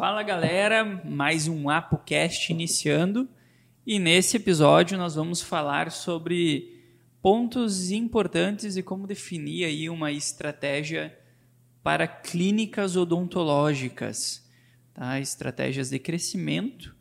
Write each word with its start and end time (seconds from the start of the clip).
Fala 0.00 0.22
galera, 0.22 0.82
mais 1.04 1.46
um 1.46 1.68
ApoCast 1.68 2.50
iniciando 2.50 3.28
e 3.86 3.98
nesse 3.98 4.38
episódio 4.38 4.96
nós 4.96 5.14
vamos 5.14 5.42
falar 5.42 5.90
sobre 5.90 6.82
pontos 7.20 7.90
importantes 7.90 8.78
e 8.78 8.82
como 8.82 9.06
definir 9.06 9.66
aí 9.66 9.90
uma 9.90 10.10
estratégia 10.10 11.14
para 11.82 12.08
clínicas 12.08 12.96
odontológicas, 12.96 14.48
tá? 14.94 15.20
estratégias 15.20 15.90
de 15.90 15.98
crescimento 15.98 16.96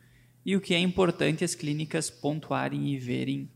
e 0.46 0.58
o 0.58 0.60
que 0.60 0.74
é 0.74 0.80
importante 0.80 1.46
as 1.46 1.56
clínicas 1.56 2.10
pontuarem 2.10 2.90
e 2.90 2.98
verem 2.98 3.50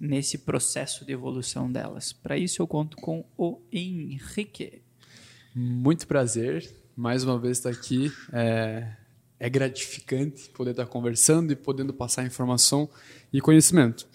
nesse 0.00 0.38
processo 0.38 1.04
de 1.04 1.12
evolução 1.12 1.70
delas. 1.70 2.12
Para 2.12 2.36
isso 2.36 2.60
eu 2.60 2.66
conto 2.66 2.96
com 2.96 3.24
o 3.36 3.60
Henrique. 3.70 4.82
Muito 5.54 6.04
prazer, 6.04 6.87
mais 6.98 7.22
uma 7.22 7.38
vez 7.38 7.58
estar 7.58 7.70
aqui. 7.70 8.12
É, 8.32 8.88
é 9.38 9.48
gratificante 9.48 10.48
poder 10.50 10.72
estar 10.72 10.86
conversando 10.86 11.52
e 11.52 11.56
podendo 11.56 11.94
passar 11.94 12.26
informação 12.26 12.88
e 13.32 13.40
conhecimento. 13.40 14.08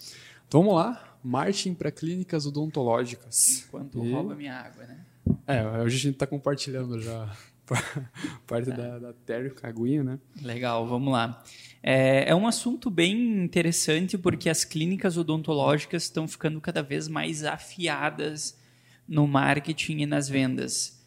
Então 0.46 0.60
vamos 0.60 0.76
lá, 0.76 1.18
marketing 1.24 1.72
para 1.72 1.90
clínicas 1.90 2.44
odontológicas. 2.44 3.64
Enquanto 3.66 4.04
e... 4.04 4.12
rouba 4.12 4.34
minha 4.34 4.54
água, 4.54 4.84
né? 4.84 5.00
É, 5.46 5.66
hoje 5.66 5.96
a 5.96 6.00
gente 6.00 6.14
está 6.14 6.26
compartilhando 6.26 7.00
já 7.00 7.34
parte 8.46 8.68
tá. 8.68 8.76
da, 8.76 8.98
da 8.98 9.50
Caguinha, 9.54 10.04
né? 10.04 10.18
Legal, 10.42 10.86
vamos 10.86 11.10
lá. 11.10 11.42
É, 11.82 12.28
é 12.28 12.34
um 12.34 12.46
assunto 12.46 12.90
bem 12.90 13.44
interessante 13.44 14.18
porque 14.18 14.50
as 14.50 14.62
clínicas 14.62 15.16
odontológicas 15.16 16.02
estão 16.02 16.28
ficando 16.28 16.60
cada 16.60 16.82
vez 16.82 17.08
mais 17.08 17.44
afiadas 17.44 18.60
no 19.08 19.26
marketing 19.26 20.00
e 20.00 20.06
nas 20.06 20.28
vendas. 20.28 21.02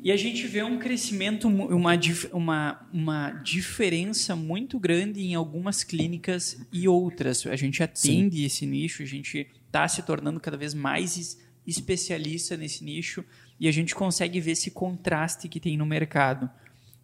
E 0.00 0.12
a 0.12 0.16
gente 0.16 0.46
vê 0.46 0.62
um 0.62 0.78
crescimento, 0.78 1.48
uma, 1.48 1.98
uma, 2.32 2.88
uma 2.92 3.30
diferença 3.30 4.36
muito 4.36 4.78
grande 4.78 5.20
em 5.20 5.34
algumas 5.34 5.82
clínicas 5.82 6.60
e 6.72 6.86
outras. 6.86 7.44
A 7.46 7.56
gente 7.56 7.82
atende 7.82 8.36
Sim. 8.36 8.44
esse 8.44 8.66
nicho, 8.66 9.02
a 9.02 9.06
gente 9.06 9.48
está 9.66 9.86
se 9.88 10.02
tornando 10.02 10.38
cada 10.38 10.56
vez 10.56 10.72
mais 10.72 11.38
especialista 11.66 12.56
nesse 12.56 12.84
nicho 12.84 13.24
e 13.58 13.66
a 13.66 13.72
gente 13.72 13.94
consegue 13.94 14.40
ver 14.40 14.52
esse 14.52 14.70
contraste 14.70 15.48
que 15.48 15.58
tem 15.58 15.76
no 15.76 15.84
mercado. 15.84 16.48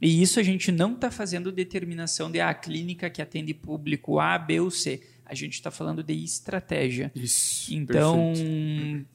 E 0.01 0.23
isso 0.23 0.39
a 0.39 0.43
gente 0.43 0.71
não 0.71 0.95
está 0.95 1.11
fazendo 1.11 1.51
determinação 1.51 2.31
de 2.31 2.41
ah, 2.41 2.51
a 2.51 2.55
clínica 2.55 3.11
que 3.11 3.21
atende 3.21 3.53
público 3.53 4.21
A, 4.21 4.39
B 4.39 4.61
ou 4.61 4.71
C. 4.71 5.03
A 5.27 5.35
gente 5.35 5.55
está 5.55 5.71
falando 5.71 6.03
de 6.03 6.13
estratégia. 6.13 7.11
Isso. 7.15 7.75
Então, 7.75 8.33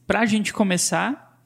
para 0.05 0.21
a 0.21 0.25
gente 0.25 0.51
começar, 0.51 1.41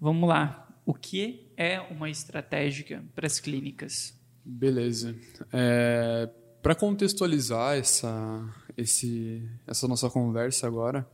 vamos 0.00 0.28
lá 0.28 0.68
o 0.84 0.94
que 0.94 1.45
é 1.56 1.80
uma 1.80 2.10
estratégia 2.10 3.02
para 3.14 3.26
as 3.26 3.40
clínicas? 3.40 4.14
Beleza. 4.44 5.14
É, 5.52 6.28
para 6.62 6.74
contextualizar 6.74 7.76
essa, 7.76 8.54
esse, 8.76 9.42
essa 9.66 9.88
nossa 9.88 10.10
conversa 10.10 10.66
agora, 10.66 11.06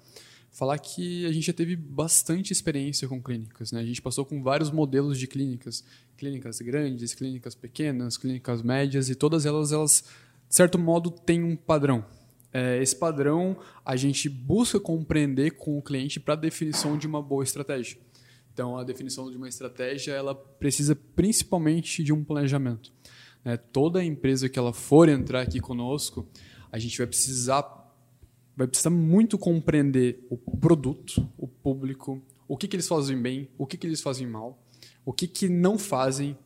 falar 0.51 0.79
que 0.79 1.25
a 1.27 1.33
gente 1.33 1.47
já 1.47 1.53
teve 1.53 1.75
bastante 1.75 2.53
experiência 2.53 3.09
com 3.09 3.23
clínicas. 3.23 3.73
Né? 3.73 3.81
A 3.81 3.85
gente 3.85 4.03
passou 4.03 4.25
com 4.25 4.43
vários 4.43 4.71
modelos 4.71 5.19
de 5.19 5.27
clínicas, 5.27 5.85
clínicas 6.17 6.61
grandes, 6.61 7.15
clínicas 7.15 7.55
pequenas, 7.55 8.19
clínicas 8.19 8.63
médias, 8.63 9.09
e 9.09 9.15
todas 9.15 9.47
elas, 9.47 9.73
elas 9.73 10.05
de 10.49 10.57
certo 10.57 10.79
modo, 10.79 11.11
têm 11.11 11.43
um 11.43 11.57
padrão. 11.57 12.05
É, 12.53 12.83
esse 12.83 12.95
padrão 12.95 13.57
a 13.83 13.97
gente 13.97 14.29
busca 14.29 14.79
compreender 14.79 15.53
com 15.53 15.79
o 15.79 15.83
cliente 15.83 16.21
para 16.21 16.35
a 16.35 16.37
definição 16.37 16.99
de 16.99 17.07
uma 17.07 17.23
boa 17.23 17.43
estratégia. 17.43 17.99
Então, 18.53 18.77
a 18.77 18.85
definição 18.85 19.31
de 19.31 19.37
uma 19.37 19.49
estratégia 19.49 20.13
ela 20.13 20.35
precisa 20.35 20.95
principalmente 20.95 22.05
de 22.05 22.13
um 22.13 22.23
planejamento. 22.23 22.93
Né? 23.45 23.57
Toda 23.57 24.05
empresa 24.05 24.49
que 24.49 24.59
ela 24.59 24.73
for 24.73 25.09
entrar 25.09 25.41
aqui 25.41 25.61
conosco, 25.61 26.29
a 26.71 26.79
gente 26.79 26.99
vai 26.99 27.07
precisar 27.07 27.81
vai 28.55 28.67
precisar 28.67 28.91
muito 28.91 29.39
compreender 29.39 30.27
o 30.29 30.37
produto, 30.37 31.27
o 31.39 31.49
público, 31.49 32.23
o 32.47 32.55
que, 32.55 32.69
que 32.69 32.77
eles 32.77 32.87
fazem 32.87 33.21
bem, 33.21 33.49
o 33.57 33.67
que, 33.67 33.79
que 33.79 33.87
eles 33.87 34.03
fazem 34.03 34.27
mal, 34.27 34.63
o 35.07 35.13
que, 35.13 35.27
que 35.27 35.49
não 35.49 35.79
fazem. 35.79 36.37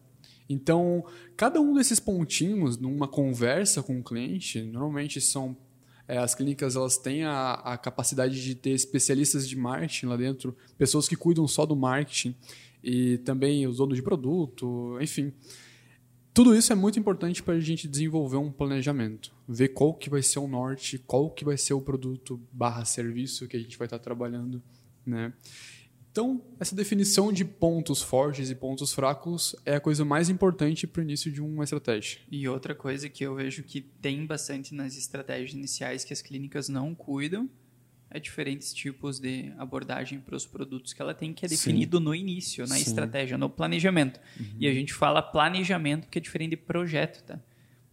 Então, 0.49 1.05
cada 1.37 1.61
um 1.61 1.75
desses 1.75 1.99
pontinhos, 1.99 2.79
numa 2.79 3.09
conversa 3.09 3.83
com 3.83 3.99
o 3.99 4.05
cliente, 4.05 4.63
normalmente 4.63 5.21
são 5.21 5.57
é, 6.09 6.19
as 6.19 6.35
clínicas 6.35 6.77
elas 6.77 6.97
têm 6.97 7.25
a, 7.25 7.55
a, 7.55 7.79
capacidade 7.79 8.43
de 8.43 8.55
ter 8.55 8.71
especialistas 8.71 9.49
de 9.49 9.57
marketing 9.57 10.07
lá 10.07 10.17
dentro, 10.17 10.57
pessoas 10.79 11.09
que 11.09 11.17
cuidam 11.17 11.47
só 11.49 11.67
do 11.67 11.75
marketing 11.75 12.35
e 12.83 13.19
também 13.19 13.67
os 13.67 13.79
donos 13.79 13.97
de 13.97 14.03
produto, 14.03 14.99
enfim. 15.01 15.33
Tudo 16.33 16.55
isso 16.55 16.73
é 16.73 16.77
muito 16.77 16.99
importante 16.99 17.43
para 17.43 17.55
a 17.55 17.61
gente 17.61 17.89
desenvolver 17.89 18.37
um 18.37 18.53
planejamento, 18.53 19.35
ver 19.49 19.69
qual 19.69 19.95
que 19.95 20.11
vai 20.11 20.23
ser 20.23 20.39
o 20.39 20.47
norte, 20.47 20.99
qual 20.99 21.31
que 21.31 21.45
vai 21.45 21.57
ser 21.57 21.75
o 21.75 21.81
produto 21.81 22.41
barra 22.53 22.85
serviço 22.85 23.49
que 23.49 23.57
a 23.57 23.61
gente 23.61 23.79
vai 23.79 23.87
estar 23.87 23.99
trabalhando, 23.99 24.63
né? 25.05 25.33
Então, 26.17 26.41
essa 26.59 26.75
definição 26.75 27.31
de 27.31 27.45
pontos 27.45 28.01
fortes 28.01 28.49
e 28.49 28.55
pontos 28.55 28.91
fracos 28.95 29.55
é 29.67 29.75
a 29.75 29.81
coisa 29.81 30.03
mais 30.03 30.31
importante 30.31 30.87
para 30.87 31.01
o 31.01 31.03
início 31.05 31.31
de 31.31 31.43
uma 31.43 31.63
estratégia. 31.63 32.21
E 32.33 32.49
outra 32.49 32.75
coisa 32.75 33.07
que 33.07 33.23
eu 33.23 33.35
vejo 33.35 33.63
que 33.63 33.83
tem 33.83 34.25
bastante 34.25 34.75
nas 34.75 34.97
estratégias 34.97 35.53
iniciais 35.53 36.05
que 36.05 36.15
as 36.15 36.23
clínicas 36.23 36.71
não 36.71 36.95
cuidam 36.95 37.51
é 38.09 38.19
diferentes 38.19 38.73
tipos 38.73 39.21
de 39.21 39.53
abordagem 39.59 40.19
para 40.19 40.35
os 40.35 40.47
produtos 40.47 40.95
que 40.95 41.03
ela 41.03 41.13
tem, 41.13 41.35
que 41.35 41.45
é 41.45 41.49
definido 41.51 41.99
Sim. 41.99 42.05
no 42.05 42.15
início, 42.15 42.67
na 42.67 42.77
Sim. 42.77 42.81
estratégia, 42.81 43.37
no 43.37 43.51
planejamento. 43.51 44.19
Uhum. 44.41 44.47
E 44.59 44.67
a 44.67 44.73
gente 44.73 44.95
fala 44.95 45.21
planejamento, 45.21 46.09
que 46.09 46.17
é 46.17 46.21
diferente 46.23 46.51
de 46.53 46.57
projeto, 46.57 47.25
tá? 47.25 47.39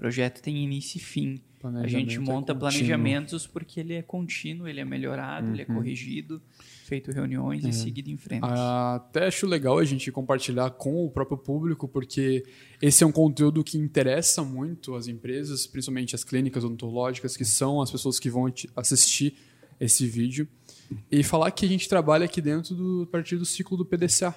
Projeto 0.03 0.41
tem 0.41 0.57
início 0.57 0.97
e 0.97 0.99
fim. 0.99 1.39
A 1.81 1.87
gente 1.87 2.17
é 2.17 2.19
monta 2.19 2.51
é 2.51 2.55
planejamentos 2.55 3.47
porque 3.47 3.79
ele 3.79 3.93
é 3.93 4.01
contínuo, 4.01 4.67
ele 4.67 4.81
é 4.81 4.83
melhorado, 4.83 5.47
uhum. 5.47 5.53
ele 5.53 5.61
é 5.61 5.65
uhum. 5.65 5.75
corrigido, 5.75 6.41
feito 6.83 7.09
reuniões 7.09 7.63
e 7.63 7.71
seguido 7.71 8.09
em 8.09 8.17
frente. 8.17 8.43
Até 8.43 9.27
acho 9.27 9.47
legal 9.47 9.79
a 9.79 9.85
gente 9.85 10.11
compartilhar 10.11 10.71
com 10.71 11.05
o 11.05 11.09
próprio 11.09 11.37
público, 11.37 11.87
porque 11.87 12.43
esse 12.81 13.01
é 13.01 13.07
um 13.07 13.13
conteúdo 13.13 13.63
que 13.63 13.77
interessa 13.77 14.43
muito 14.43 14.93
as 14.93 15.07
empresas, 15.07 15.65
principalmente 15.65 16.13
as 16.15 16.25
clínicas 16.25 16.65
odontológicas, 16.65 17.37
que 17.37 17.45
são 17.45 17.81
as 17.81 17.89
pessoas 17.89 18.19
que 18.19 18.29
vão 18.29 18.51
assistir 18.75 19.35
esse 19.79 20.05
vídeo. 20.05 20.49
E 21.09 21.23
falar 21.23 21.49
que 21.51 21.65
a 21.65 21.69
gente 21.69 21.87
trabalha 21.87 22.25
aqui 22.25 22.41
dentro 22.41 22.75
do 22.75 23.03
a 23.03 23.07
partir 23.07 23.37
do 23.37 23.45
ciclo 23.45 23.77
do 23.77 23.85
PDCA, 23.85 24.35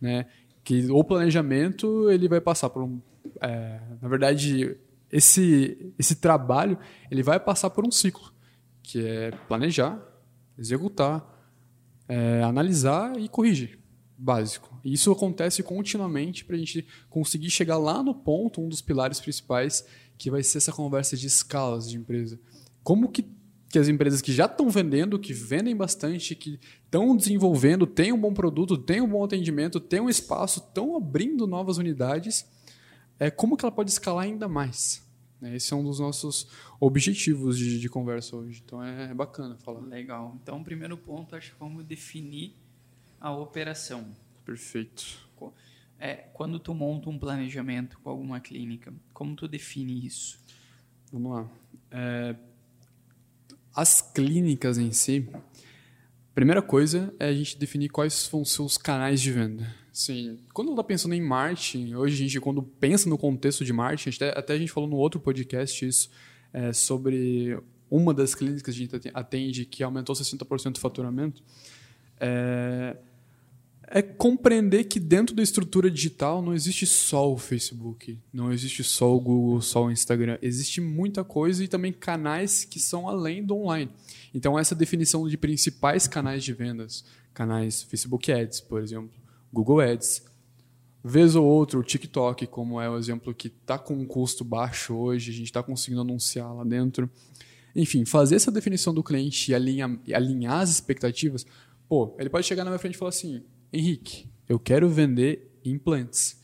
né? 0.00 0.26
Que 0.64 0.90
o 0.90 1.04
planejamento 1.04 2.10
ele 2.10 2.26
vai 2.26 2.40
passar 2.40 2.70
por 2.70 2.82
um, 2.82 3.00
é, 3.40 3.78
na 4.02 4.08
verdade 4.08 4.76
esse, 5.16 5.94
esse 5.98 6.16
trabalho 6.16 6.78
ele 7.10 7.22
vai 7.22 7.40
passar 7.40 7.70
por 7.70 7.86
um 7.86 7.90
ciclo, 7.90 8.30
que 8.82 9.00
é 9.00 9.30
planejar, 9.48 9.98
executar, 10.58 11.24
é, 12.06 12.42
analisar 12.42 13.18
e 13.18 13.26
corrigir. 13.26 13.78
Básico. 14.18 14.78
E 14.82 14.94
isso 14.94 15.12
acontece 15.12 15.62
continuamente 15.62 16.44
para 16.44 16.56
a 16.56 16.58
gente 16.58 16.86
conseguir 17.10 17.50
chegar 17.50 17.76
lá 17.76 18.02
no 18.02 18.14
ponto, 18.14 18.62
um 18.62 18.68
dos 18.68 18.80
pilares 18.80 19.20
principais, 19.20 19.86
que 20.16 20.30
vai 20.30 20.42
ser 20.42 20.58
essa 20.58 20.72
conversa 20.72 21.16
de 21.16 21.26
escalas 21.26 21.88
de 21.88 21.96
empresa. 21.96 22.38
Como 22.82 23.10
que, 23.10 23.26
que 23.68 23.78
as 23.78 23.88
empresas 23.88 24.22
que 24.22 24.32
já 24.32 24.46
estão 24.46 24.70
vendendo, 24.70 25.18
que 25.18 25.34
vendem 25.34 25.76
bastante, 25.76 26.34
que 26.34 26.58
estão 26.84 27.14
desenvolvendo, 27.16 27.86
têm 27.86 28.12
um 28.12 28.20
bom 28.20 28.32
produto, 28.32 28.78
têm 28.78 29.02
um 29.02 29.08
bom 29.08 29.24
atendimento, 29.24 29.80
têm 29.80 30.00
um 30.00 30.08
espaço, 30.08 30.60
estão 30.60 30.96
abrindo 30.96 31.46
novas 31.46 31.76
unidades, 31.76 32.46
é, 33.18 33.30
como 33.30 33.56
que 33.56 33.64
ela 33.64 33.72
pode 33.72 33.90
escalar 33.90 34.24
ainda 34.24 34.48
mais? 34.48 35.05
É, 35.46 35.56
esse 35.56 35.72
é 35.72 35.76
um 35.76 35.84
dos 35.84 36.00
nossos 36.00 36.48
objetivos 36.80 37.58
de, 37.58 37.80
de 37.80 37.88
conversa 37.88 38.36
hoje. 38.36 38.62
Então 38.64 38.82
é, 38.82 39.10
é, 39.10 39.14
bacana 39.14 39.56
falar. 39.56 39.80
Legal. 39.80 40.36
Então, 40.42 40.60
o 40.60 40.64
primeiro 40.64 40.96
ponto, 40.96 41.36
acho 41.36 41.52
que 41.52 41.58
vamos 41.58 41.84
definir 41.84 42.54
a 43.20 43.30
operação. 43.32 44.06
Perfeito. 44.44 45.26
É, 45.98 46.14
quando 46.34 46.58
tu 46.58 46.74
monta 46.74 47.08
um 47.08 47.18
planejamento 47.18 47.98
com 48.00 48.10
alguma 48.10 48.38
clínica, 48.38 48.92
como 49.14 49.34
tu 49.34 49.48
define 49.48 50.06
isso? 50.06 50.38
Vamos 51.10 51.32
lá. 51.32 51.50
É, 51.90 52.36
as 53.74 54.02
clínicas 54.02 54.76
em 54.76 54.92
si, 54.92 55.26
primeira 56.34 56.60
coisa 56.60 57.14
é 57.18 57.28
a 57.28 57.32
gente 57.32 57.56
definir 57.56 57.88
quais 57.88 58.28
vão 58.28 58.44
ser 58.44 58.62
os 58.62 58.76
canais 58.76 59.20
de 59.20 59.32
venda. 59.32 59.74
Sim. 59.96 60.38
Quando 60.52 60.72
está 60.72 60.84
pensando 60.84 61.14
em 61.14 61.22
marketing, 61.22 61.94
hoje 61.94 62.14
a 62.14 62.18
gente, 62.18 62.38
quando 62.38 62.62
pensa 62.62 63.08
no 63.08 63.16
contexto 63.16 63.64
de 63.64 63.72
marketing, 63.72 64.14
até, 64.14 64.38
até 64.38 64.52
a 64.52 64.58
gente 64.58 64.70
falou 64.70 64.86
no 64.86 64.96
outro 64.96 65.18
podcast 65.18 65.86
isso, 65.86 66.10
é, 66.52 66.70
sobre 66.70 67.58
uma 67.90 68.12
das 68.12 68.34
clínicas 68.34 68.60
que 68.60 68.68
a 68.68 68.74
gente 68.74 69.10
atende 69.14 69.64
que 69.64 69.82
aumentou 69.82 70.14
60% 70.14 70.76
o 70.76 70.80
faturamento, 70.80 71.42
é, 72.20 72.94
é 73.86 74.02
compreender 74.02 74.84
que 74.84 75.00
dentro 75.00 75.34
da 75.34 75.42
estrutura 75.42 75.90
digital 75.90 76.42
não 76.42 76.52
existe 76.52 76.84
só 76.84 77.32
o 77.32 77.38
Facebook, 77.38 78.18
não 78.30 78.52
existe 78.52 78.84
só 78.84 79.16
o 79.16 79.18
Google, 79.18 79.62
só 79.62 79.86
o 79.86 79.90
Instagram. 79.90 80.36
Existe 80.42 80.78
muita 80.78 81.24
coisa 81.24 81.64
e 81.64 81.68
também 81.68 81.90
canais 81.90 82.66
que 82.66 82.78
são 82.78 83.08
além 83.08 83.42
do 83.42 83.56
online. 83.56 83.90
Então, 84.34 84.58
essa 84.58 84.74
definição 84.74 85.26
de 85.26 85.38
principais 85.38 86.06
canais 86.06 86.44
de 86.44 86.52
vendas, 86.52 87.02
canais 87.32 87.82
Facebook 87.82 88.30
Ads, 88.30 88.60
por 88.60 88.82
exemplo, 88.82 89.24
Google 89.56 89.80
Ads, 89.80 90.22
Vez 91.08 91.36
ou 91.36 91.46
outro, 91.46 91.78
o 91.78 91.84
TikTok, 91.84 92.48
como 92.48 92.80
é 92.80 92.90
o 92.90 92.98
exemplo 92.98 93.32
que 93.32 93.46
está 93.46 93.78
com 93.78 93.94
um 93.94 94.04
custo 94.04 94.42
baixo 94.42 94.92
hoje, 94.92 95.30
a 95.30 95.34
gente 95.34 95.44
está 95.44 95.62
conseguindo 95.62 96.00
anunciar 96.00 96.52
lá 96.52 96.64
dentro. 96.64 97.08
Enfim, 97.76 98.04
fazer 98.04 98.34
essa 98.34 98.50
definição 98.50 98.92
do 98.92 99.04
cliente 99.04 99.52
e 99.52 99.54
alinhar, 99.54 99.88
alinhar 100.12 100.58
as 100.58 100.70
expectativas. 100.70 101.46
Pô, 101.88 102.16
ele 102.18 102.28
pode 102.28 102.44
chegar 102.44 102.64
na 102.64 102.70
minha 102.70 102.78
frente 102.80 102.96
e 102.96 102.98
falar 102.98 103.10
assim: 103.10 103.40
Henrique, 103.72 104.28
eu 104.48 104.58
quero 104.58 104.88
vender 104.88 105.48
implantes. 105.64 106.42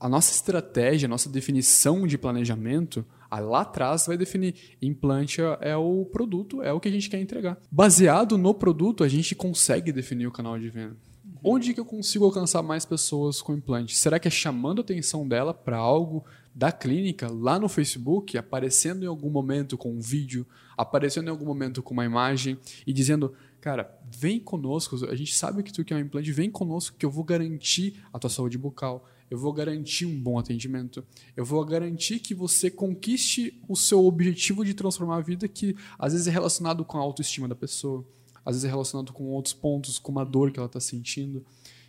A 0.00 0.08
nossa 0.08 0.32
estratégia, 0.32 1.04
a 1.04 1.10
nossa 1.10 1.28
definição 1.28 2.06
de 2.06 2.16
planejamento, 2.16 3.04
lá 3.30 3.60
atrás 3.60 4.06
vai 4.06 4.16
definir 4.16 4.54
implante 4.80 5.42
é 5.60 5.76
o 5.76 6.06
produto, 6.06 6.62
é 6.62 6.72
o 6.72 6.80
que 6.80 6.88
a 6.88 6.92
gente 6.92 7.10
quer 7.10 7.20
entregar. 7.20 7.58
Baseado 7.70 8.38
no 8.38 8.54
produto, 8.54 9.04
a 9.04 9.08
gente 9.08 9.34
consegue 9.34 9.92
definir 9.92 10.26
o 10.26 10.32
canal 10.32 10.58
de 10.58 10.70
venda. 10.70 10.96
Onde 11.42 11.72
que 11.72 11.80
eu 11.80 11.84
consigo 11.84 12.24
alcançar 12.24 12.62
mais 12.62 12.84
pessoas 12.84 13.40
com 13.40 13.54
implante? 13.54 13.96
Será 13.96 14.18
que 14.18 14.26
é 14.26 14.30
chamando 14.30 14.80
a 14.80 14.82
atenção 14.82 15.26
dela 15.26 15.54
para 15.54 15.76
algo 15.76 16.24
da 16.54 16.72
clínica 16.72 17.30
lá 17.30 17.58
no 17.58 17.68
Facebook, 17.68 18.36
aparecendo 18.36 19.04
em 19.04 19.06
algum 19.06 19.30
momento 19.30 19.78
com 19.78 19.92
um 19.92 20.00
vídeo, 20.00 20.44
aparecendo 20.76 21.28
em 21.28 21.30
algum 21.30 21.46
momento 21.46 21.82
com 21.82 21.94
uma 21.94 22.04
imagem 22.04 22.58
e 22.84 22.92
dizendo, 22.92 23.32
cara, 23.60 23.96
vem 24.10 24.40
conosco, 24.40 24.96
a 25.08 25.14
gente 25.14 25.34
sabe 25.34 25.62
que 25.62 25.72
tu 25.72 25.84
quer 25.84 25.94
um 25.94 26.00
implante, 26.00 26.32
vem 26.32 26.50
conosco 26.50 26.96
que 26.98 27.06
eu 27.06 27.10
vou 27.10 27.22
garantir 27.22 28.02
a 28.12 28.18
tua 28.18 28.28
saúde 28.28 28.58
bucal, 28.58 29.06
eu 29.30 29.38
vou 29.38 29.52
garantir 29.52 30.06
um 30.06 30.20
bom 30.20 30.38
atendimento, 30.38 31.04
eu 31.36 31.44
vou 31.44 31.64
garantir 31.64 32.18
que 32.18 32.34
você 32.34 32.68
conquiste 32.70 33.62
o 33.68 33.76
seu 33.76 34.04
objetivo 34.04 34.64
de 34.64 34.74
transformar 34.74 35.18
a 35.18 35.20
vida 35.20 35.46
que 35.46 35.76
às 35.96 36.12
vezes 36.12 36.26
é 36.26 36.30
relacionado 36.30 36.84
com 36.84 36.98
a 36.98 37.00
autoestima 37.00 37.46
da 37.46 37.54
pessoa 37.54 38.04
às 38.48 38.54
vezes 38.54 38.64
é 38.64 38.68
relacionado 38.68 39.12
com 39.12 39.24
outros 39.24 39.52
pontos, 39.52 39.98
com 39.98 40.10
uma 40.10 40.24
dor 40.24 40.50
que 40.50 40.58
ela 40.58 40.64
está 40.64 40.80
sentindo. 40.80 41.44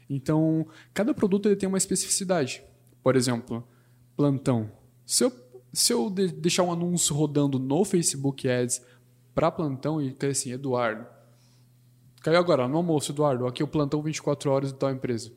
Então, 0.10 0.68
cada 0.94 1.14
produto 1.14 1.48
ele 1.48 1.56
tem 1.56 1.70
uma 1.70 1.78
especificidade. 1.78 2.62
Por 3.02 3.16
exemplo, 3.16 3.66
plantão. 4.14 4.70
Se 5.06 5.24
eu, 5.24 5.32
se 5.72 5.94
eu 5.94 6.10
de, 6.10 6.28
deixar 6.28 6.64
um 6.64 6.72
anúncio 6.74 7.16
rodando 7.16 7.58
no 7.58 7.86
Facebook 7.86 8.46
Ads 8.50 8.82
para 9.34 9.50
plantão 9.50 10.02
e 10.02 10.12
ter 10.12 10.32
assim, 10.32 10.52
Eduardo, 10.52 11.08
caiu 12.22 12.40
agora 12.40 12.68
no 12.68 12.76
almoço, 12.76 13.14
Eduardo, 13.14 13.48
aqui 13.48 13.64
o 13.64 13.68
plantão 13.68 14.02
24 14.02 14.52
horas 14.52 14.74
de 14.74 14.78
tal 14.78 14.92
empresa. 14.92 15.32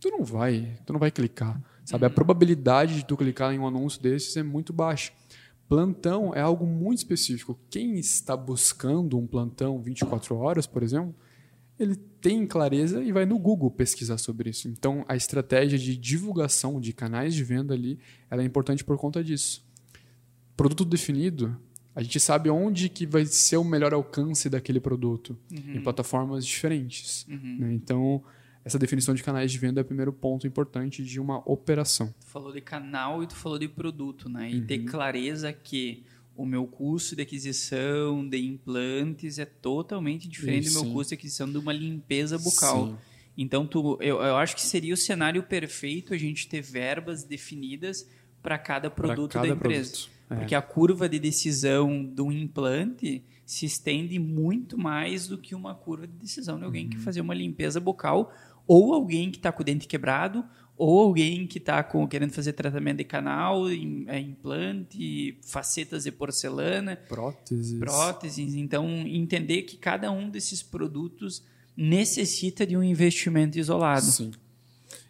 Tu 0.00 0.10
não 0.10 0.24
vai, 0.24 0.76
tu 0.84 0.92
não 0.92 0.98
vai 0.98 1.12
clicar, 1.12 1.62
sabe? 1.84 2.04
A 2.04 2.10
probabilidade 2.10 2.96
de 2.96 3.04
tu 3.04 3.16
clicar 3.16 3.54
em 3.54 3.60
um 3.60 3.66
anúncio 3.68 4.02
desses 4.02 4.36
é 4.36 4.42
muito 4.42 4.72
baixa. 4.72 5.12
Plantão 5.68 6.34
é 6.34 6.40
algo 6.40 6.66
muito 6.66 6.98
específico. 6.98 7.58
Quem 7.68 7.98
está 7.98 8.34
buscando 8.34 9.18
um 9.18 9.26
plantão 9.26 9.80
24 9.82 10.34
horas, 10.36 10.66
por 10.66 10.82
exemplo, 10.82 11.14
ele 11.78 11.94
tem 11.94 12.46
clareza 12.46 13.02
e 13.04 13.12
vai 13.12 13.26
no 13.26 13.38
Google 13.38 13.70
pesquisar 13.70 14.16
sobre 14.16 14.50
isso. 14.50 14.66
Então, 14.66 15.04
a 15.06 15.14
estratégia 15.14 15.78
de 15.78 15.96
divulgação 15.96 16.80
de 16.80 16.92
canais 16.92 17.34
de 17.34 17.44
venda 17.44 17.74
ali, 17.74 17.98
ela 18.30 18.42
é 18.42 18.44
importante 18.44 18.82
por 18.82 18.96
conta 18.96 19.22
disso. 19.22 19.62
Produto 20.56 20.84
definido, 20.84 21.54
a 21.94 22.02
gente 22.02 22.18
sabe 22.18 22.48
onde 22.48 22.88
que 22.88 23.04
vai 23.04 23.26
ser 23.26 23.58
o 23.58 23.64
melhor 23.64 23.92
alcance 23.92 24.48
daquele 24.48 24.80
produto 24.80 25.36
uhum. 25.52 25.74
em 25.74 25.82
plataformas 25.82 26.46
diferentes. 26.46 27.26
Uhum. 27.28 27.58
Né? 27.60 27.72
Então, 27.74 28.22
essa 28.68 28.78
definição 28.78 29.14
de 29.14 29.22
canais 29.22 29.50
de 29.50 29.58
venda 29.58 29.80
é 29.80 29.82
o 29.82 29.84
primeiro 29.84 30.12
ponto 30.12 30.46
importante 30.46 31.02
de 31.02 31.18
uma 31.18 31.38
operação. 31.50 32.14
Tu 32.20 32.26
falou 32.26 32.52
de 32.52 32.60
canal 32.60 33.22
e 33.22 33.26
tu 33.26 33.34
falou 33.34 33.58
de 33.58 33.66
produto, 33.66 34.28
né? 34.28 34.50
E 34.50 34.56
uhum. 34.56 34.66
ter 34.66 34.80
clareza 34.80 35.50
que 35.52 36.04
o 36.36 36.44
meu 36.44 36.66
custo 36.66 37.16
de 37.16 37.22
aquisição 37.22 38.28
de 38.28 38.38
implantes 38.38 39.38
é 39.38 39.46
totalmente 39.46 40.28
diferente 40.28 40.66
Isso, 40.66 40.78
do 40.78 40.84
meu 40.84 40.92
custo 40.92 41.08
de 41.08 41.14
aquisição 41.14 41.50
de 41.50 41.56
uma 41.56 41.72
limpeza 41.72 42.38
bucal. 42.38 42.88
Sim. 42.88 42.96
Então, 43.38 43.66
tu, 43.66 43.96
eu, 44.02 44.20
eu 44.20 44.36
acho 44.36 44.54
que 44.54 44.62
seria 44.62 44.92
o 44.92 44.96
cenário 44.96 45.42
perfeito 45.42 46.12
a 46.12 46.18
gente 46.18 46.46
ter 46.46 46.60
verbas 46.60 47.24
definidas 47.24 48.06
para 48.42 48.58
cada 48.58 48.90
produto 48.90 49.32
cada 49.32 49.48
da 49.48 49.54
empresa. 49.54 49.92
Produto. 49.92 50.10
É. 50.28 50.36
Porque 50.36 50.54
a 50.54 50.60
curva 50.60 51.08
de 51.08 51.18
decisão 51.18 52.04
do 52.04 52.30
implante 52.30 53.24
se 53.46 53.64
estende 53.64 54.18
muito 54.18 54.76
mais 54.76 55.26
do 55.26 55.38
que 55.38 55.54
uma 55.54 55.74
curva 55.74 56.06
de 56.06 56.12
decisão 56.12 56.58
de 56.58 56.64
alguém 56.64 56.84
uhum. 56.84 56.90
que 56.90 56.98
fazer 56.98 57.22
uma 57.22 57.34
limpeza 57.34 57.80
bucal 57.80 58.30
ou 58.68 58.92
alguém 58.92 59.30
que 59.30 59.38
está 59.38 59.50
com 59.50 59.62
o 59.62 59.64
dente 59.64 59.88
quebrado, 59.88 60.44
ou 60.76 61.00
alguém 61.00 61.46
que 61.46 61.58
está 61.58 61.82
querendo 62.08 62.30
fazer 62.30 62.52
tratamento 62.52 62.98
de 62.98 63.04
canal, 63.04 63.68
é, 63.68 64.20
implante, 64.20 65.36
facetas 65.42 66.04
de 66.04 66.12
porcelana, 66.12 66.94
próteses. 66.94 67.78
próteses. 67.80 68.54
Então, 68.54 68.86
entender 69.06 69.62
que 69.62 69.76
cada 69.76 70.12
um 70.12 70.30
desses 70.30 70.62
produtos 70.62 71.42
necessita 71.76 72.64
de 72.64 72.76
um 72.76 72.82
investimento 72.82 73.58
isolado. 73.58 74.04
Sim. 74.04 74.30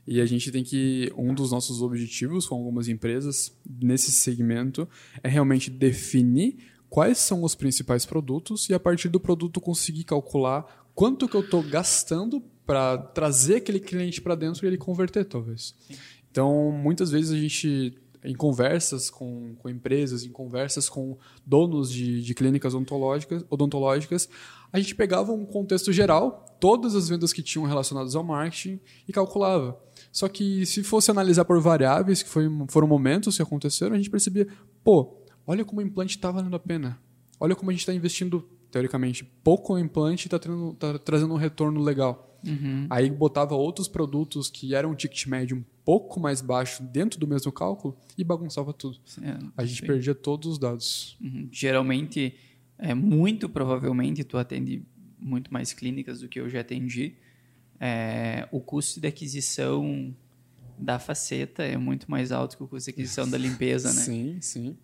E 0.06 0.22
a 0.22 0.26
gente 0.26 0.50
tem 0.50 0.64
que. 0.64 1.12
Um 1.19 1.34
dos 1.34 1.50
nossos 1.50 1.82
objetivos 1.82 2.46
com 2.46 2.55
algumas 2.55 2.88
empresas 2.88 3.55
nesse 3.69 4.10
segmento 4.10 4.88
é 5.22 5.28
realmente 5.28 5.70
definir 5.70 6.56
quais 6.88 7.19
são 7.19 7.43
os 7.43 7.55
principais 7.55 8.06
produtos 8.06 8.70
e, 8.70 8.75
a 8.75 8.81
partir 8.81 9.10
do 9.10 9.20
produto, 9.20 9.60
conseguir 9.60 10.05
calcular 10.05 10.88
quanto 10.94 11.28
que 11.28 11.37
eu 11.37 11.43
estou 11.43 11.62
gastando 11.62 12.43
para 12.69 12.99
trazer 12.99 13.56
aquele 13.56 13.81
cliente 13.81 14.20
para 14.20 14.35
dentro 14.35 14.67
e 14.67 14.69
ele 14.69 14.76
converter, 14.76 15.25
talvez. 15.25 15.75
Sim. 15.87 15.94
Então, 16.31 16.70
muitas 16.70 17.11
vezes 17.11 17.31
a 17.31 17.37
gente, 17.37 17.99
em 18.23 18.35
conversas 18.35 19.09
com, 19.09 19.55
com 19.56 19.70
empresas, 19.70 20.23
em 20.23 20.29
conversas 20.29 20.87
com 20.87 21.17
donos 21.47 21.91
de, 21.91 22.23
de 22.23 22.35
clínicas 22.35 22.75
odontológicas, 22.75 23.43
odontológicas, 23.49 24.29
a 24.70 24.79
gente 24.79 24.94
pegava 24.94 25.32
um 25.32 25.47
contexto 25.47 25.91
geral, 25.94 26.44
todas 26.61 26.94
as 26.94 27.09
vendas 27.09 27.32
que 27.32 27.43
tinham 27.43 27.65
relacionadas 27.65 28.15
ao 28.15 28.23
marketing 28.23 28.79
e 29.09 29.15
calculava. 29.15 29.81
Só 30.12 30.29
que 30.29 30.67
se 30.67 30.85
fosse 30.85 31.11
analisar 31.11 31.47
por 31.47 31.59
variáveis, 31.62 32.23
que 32.23 32.29
foi, 32.29 32.50
foram 32.69 32.87
momentos 32.87 33.35
que 33.35 33.43
aconteceram, 33.43 33.94
a 33.94 33.97
gente 33.97 34.11
percebia, 34.11 34.47
pô, 34.85 35.23
olha 35.47 35.65
como 35.65 35.81
o 35.81 35.82
implante 35.82 36.17
está 36.17 36.31
valendo 36.31 36.55
a 36.55 36.61
pena. 36.61 37.00
Olha 37.41 37.56
como 37.56 37.70
a 37.70 37.73
gente 37.73 37.81
está 37.81 37.94
investindo, 37.94 38.47
teoricamente, 38.70 39.25
pouco 39.25 39.73
no 39.73 39.79
implante 39.79 40.26
e 40.26 40.37
está 40.37 40.38
tá 40.79 40.99
trazendo 40.99 41.32
um 41.32 41.38
retorno 41.38 41.81
legal. 41.81 42.28
Uhum. 42.46 42.87
Aí 42.88 43.11
botava 43.11 43.55
outros 43.55 43.88
produtos 43.88 44.49
que 44.49 44.75
eram 44.75 44.93
um 44.93 44.94
ticket 44.94 45.26
médio 45.26 45.56
um 45.56 45.64
pouco 45.85 46.20
mais 46.20 46.40
baixo 46.40 46.82
dentro 46.82 47.19
do 47.19 47.26
mesmo 47.26 47.50
cálculo 47.50 47.96
e 48.17 48.23
bagunçava 48.23 48.73
tudo. 48.73 48.99
É, 49.23 49.38
a 49.56 49.64
gente 49.64 49.81
sim. 49.81 49.87
perdia 49.87 50.14
todos 50.14 50.52
os 50.52 50.58
dados. 50.58 51.17
Uhum. 51.20 51.49
Geralmente, 51.50 52.35
é, 52.79 52.94
muito 52.94 53.49
provavelmente, 53.49 54.23
tu 54.23 54.38
atende 54.38 54.82
muito 55.19 55.52
mais 55.52 55.73
clínicas 55.73 56.20
do 56.20 56.29
que 56.29 56.38
eu 56.38 56.49
já 56.49 56.61
atendi. 56.61 57.14
É, 57.81 58.49
o 58.50 58.61
custo 58.61 59.01
de 59.01 59.08
aquisição 59.08 60.15
da 60.79 60.98
faceta 60.98 61.65
é 61.65 61.77
muito 61.77 62.08
mais 62.10 62.31
alto 62.31 62.56
que 62.56 62.63
o 62.63 62.69
custo 62.69 62.86
de 62.86 62.91
aquisição 62.91 63.29
da 63.29 63.36
limpeza, 63.36 63.93
né? 63.93 64.01
Sim, 64.03 64.39
sim. 64.41 64.77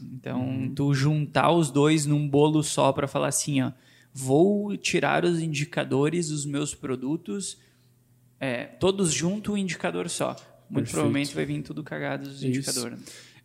Então, 0.00 0.40
uhum. 0.40 0.74
tu 0.74 0.94
juntar 0.94 1.50
os 1.50 1.70
dois 1.70 2.04
num 2.06 2.28
bolo 2.28 2.62
só 2.62 2.92
para 2.92 3.08
falar 3.08 3.28
assim, 3.28 3.62
ó, 3.62 3.72
vou 4.12 4.76
tirar 4.76 5.24
os 5.24 5.40
indicadores 5.40 6.28
dos 6.28 6.44
meus 6.44 6.74
produtos, 6.74 7.58
é, 8.38 8.64
todos 8.64 9.12
junto 9.12 9.52
um 9.52 9.56
indicador 9.56 10.08
só. 10.10 10.30
Muito 10.68 10.86
Perfeito. 10.86 10.90
provavelmente 10.90 11.34
vai 11.34 11.44
vir 11.44 11.62
tudo 11.62 11.82
cagado 11.82 12.28
os 12.28 12.42
indicadores. 12.42 12.98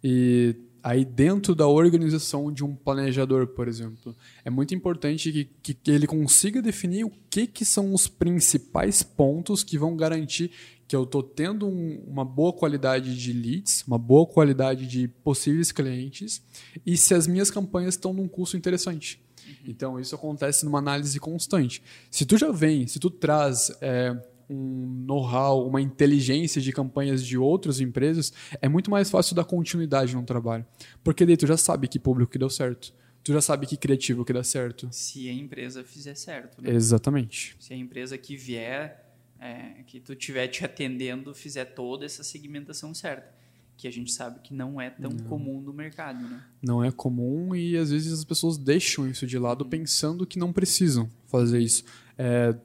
E 0.03 0.55
aí 0.83 1.03
dentro 1.03 1.53
da 1.53 1.67
organização 1.67 2.51
de 2.51 2.63
um 2.63 2.75
planejador, 2.75 3.47
por 3.47 3.67
exemplo, 3.67 4.15
é 4.45 4.49
muito 4.49 4.73
importante 4.73 5.31
que, 5.31 5.45
que, 5.61 5.73
que 5.73 5.91
ele 5.91 6.07
consiga 6.07 6.61
definir 6.61 7.03
o 7.03 7.11
que, 7.29 7.47
que 7.47 7.65
são 7.65 7.93
os 7.93 8.07
principais 8.07 9.03
pontos 9.03 9.63
que 9.63 9.77
vão 9.77 9.95
garantir 9.95 10.51
que 10.87 10.95
eu 10.95 11.03
estou 11.03 11.21
tendo 11.21 11.67
um, 11.67 12.01
uma 12.07 12.23
boa 12.23 12.53
qualidade 12.53 13.17
de 13.17 13.33
leads, 13.33 13.83
uma 13.85 13.97
boa 13.97 14.25
qualidade 14.25 14.87
de 14.87 15.09
possíveis 15.09 15.71
clientes 15.71 16.41
e 16.85 16.95
se 16.95 17.13
as 17.13 17.27
minhas 17.27 17.51
campanhas 17.51 17.95
estão 17.95 18.13
num 18.13 18.27
custo 18.27 18.55
interessante. 18.55 19.21
Uhum. 19.47 19.55
Então, 19.65 19.99
isso 19.99 20.15
acontece 20.15 20.65
numa 20.65 20.79
análise 20.79 21.19
constante. 21.19 21.81
Se 22.09 22.25
tu 22.25 22.37
já 22.37 22.51
vem, 22.51 22.87
se 22.87 22.99
tu 22.99 23.09
traz 23.09 23.71
é, 23.81 24.15
um 24.49 25.03
know-how, 25.05 25.67
uma 25.67 25.81
inteligência 25.81 26.61
de 26.61 26.71
campanhas 26.71 27.25
de 27.25 27.37
outras 27.37 27.79
empresas, 27.79 28.31
é 28.61 28.69
muito 28.69 28.89
mais 28.89 29.09
fácil 29.09 29.35
dar 29.35 29.43
continuidade 29.43 30.15
no 30.15 30.23
trabalho. 30.23 30.65
Porque 31.03 31.25
daí 31.25 31.37
tu 31.37 31.47
já 31.47 31.57
sabe 31.57 31.87
que 31.87 31.99
público 31.99 32.31
que 32.31 32.39
deu 32.39 32.49
certo. 32.49 32.93
Tu 33.23 33.33
já 33.33 33.41
sabe 33.41 33.67
que 33.67 33.75
criativo 33.75 34.23
que 34.23 34.31
dá 34.31 34.43
certo. 34.43 34.87
Se 34.91 35.27
a 35.27 35.33
empresa 35.33 35.83
fizer 35.83 36.15
certo. 36.15 36.61
Né? 36.61 36.71
Exatamente. 36.71 37.57
Se 37.59 37.73
a 37.73 37.75
empresa 37.75 38.17
que 38.17 38.37
vier, 38.37 39.05
é, 39.39 39.83
que 39.85 39.99
tu 39.99 40.13
estiver 40.13 40.47
te 40.47 40.63
atendendo, 40.63 41.33
fizer 41.33 41.65
toda 41.65 42.05
essa 42.05 42.23
segmentação 42.23 42.93
certa 42.93 43.35
que 43.77 43.87
a 43.87 43.91
gente 43.91 44.11
sabe 44.11 44.39
que 44.39 44.53
não 44.53 44.81
é 44.81 44.89
tão 44.89 45.11
não. 45.11 45.25
comum 45.25 45.61
no 45.61 45.71
mercado, 45.71 46.27
né? 46.27 46.43
Não 46.61 46.83
é 46.83 46.91
comum 46.91 47.55
e 47.55 47.77
às 47.77 47.91
vezes 47.91 48.11
as 48.11 48.25
pessoas 48.25 48.57
deixam 48.57 49.07
isso 49.07 49.27
de 49.27 49.37
lado 49.37 49.63
uhum. 49.63 49.69
pensando 49.69 50.25
que 50.25 50.39
não 50.39 50.51
precisam 50.51 51.07
fazer 51.27 51.59
isso. 51.59 51.83
É... 52.17 52.55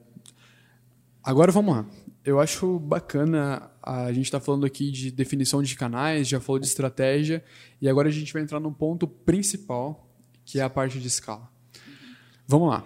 Agora 1.22 1.52
vamos 1.52 1.76
lá. 1.76 1.86
Eu 2.24 2.40
acho 2.40 2.78
bacana 2.78 3.70
a 3.82 4.10
gente 4.12 4.24
estar 4.24 4.40
tá 4.40 4.44
falando 4.44 4.64
aqui 4.64 4.90
de 4.90 5.10
definição 5.10 5.62
de 5.62 5.76
canais, 5.76 6.26
já 6.26 6.40
falou 6.40 6.58
de 6.58 6.66
estratégia 6.66 7.44
e 7.80 7.88
agora 7.88 8.08
a 8.08 8.12
gente 8.12 8.32
vai 8.32 8.40
entrar 8.40 8.58
no 8.58 8.72
ponto 8.72 9.06
principal, 9.06 10.08
que 10.46 10.60
é 10.60 10.62
a 10.62 10.70
parte 10.70 10.98
de 10.98 11.08
escala. 11.08 11.50
Uhum. 11.76 12.14
Vamos 12.46 12.68
lá. 12.70 12.84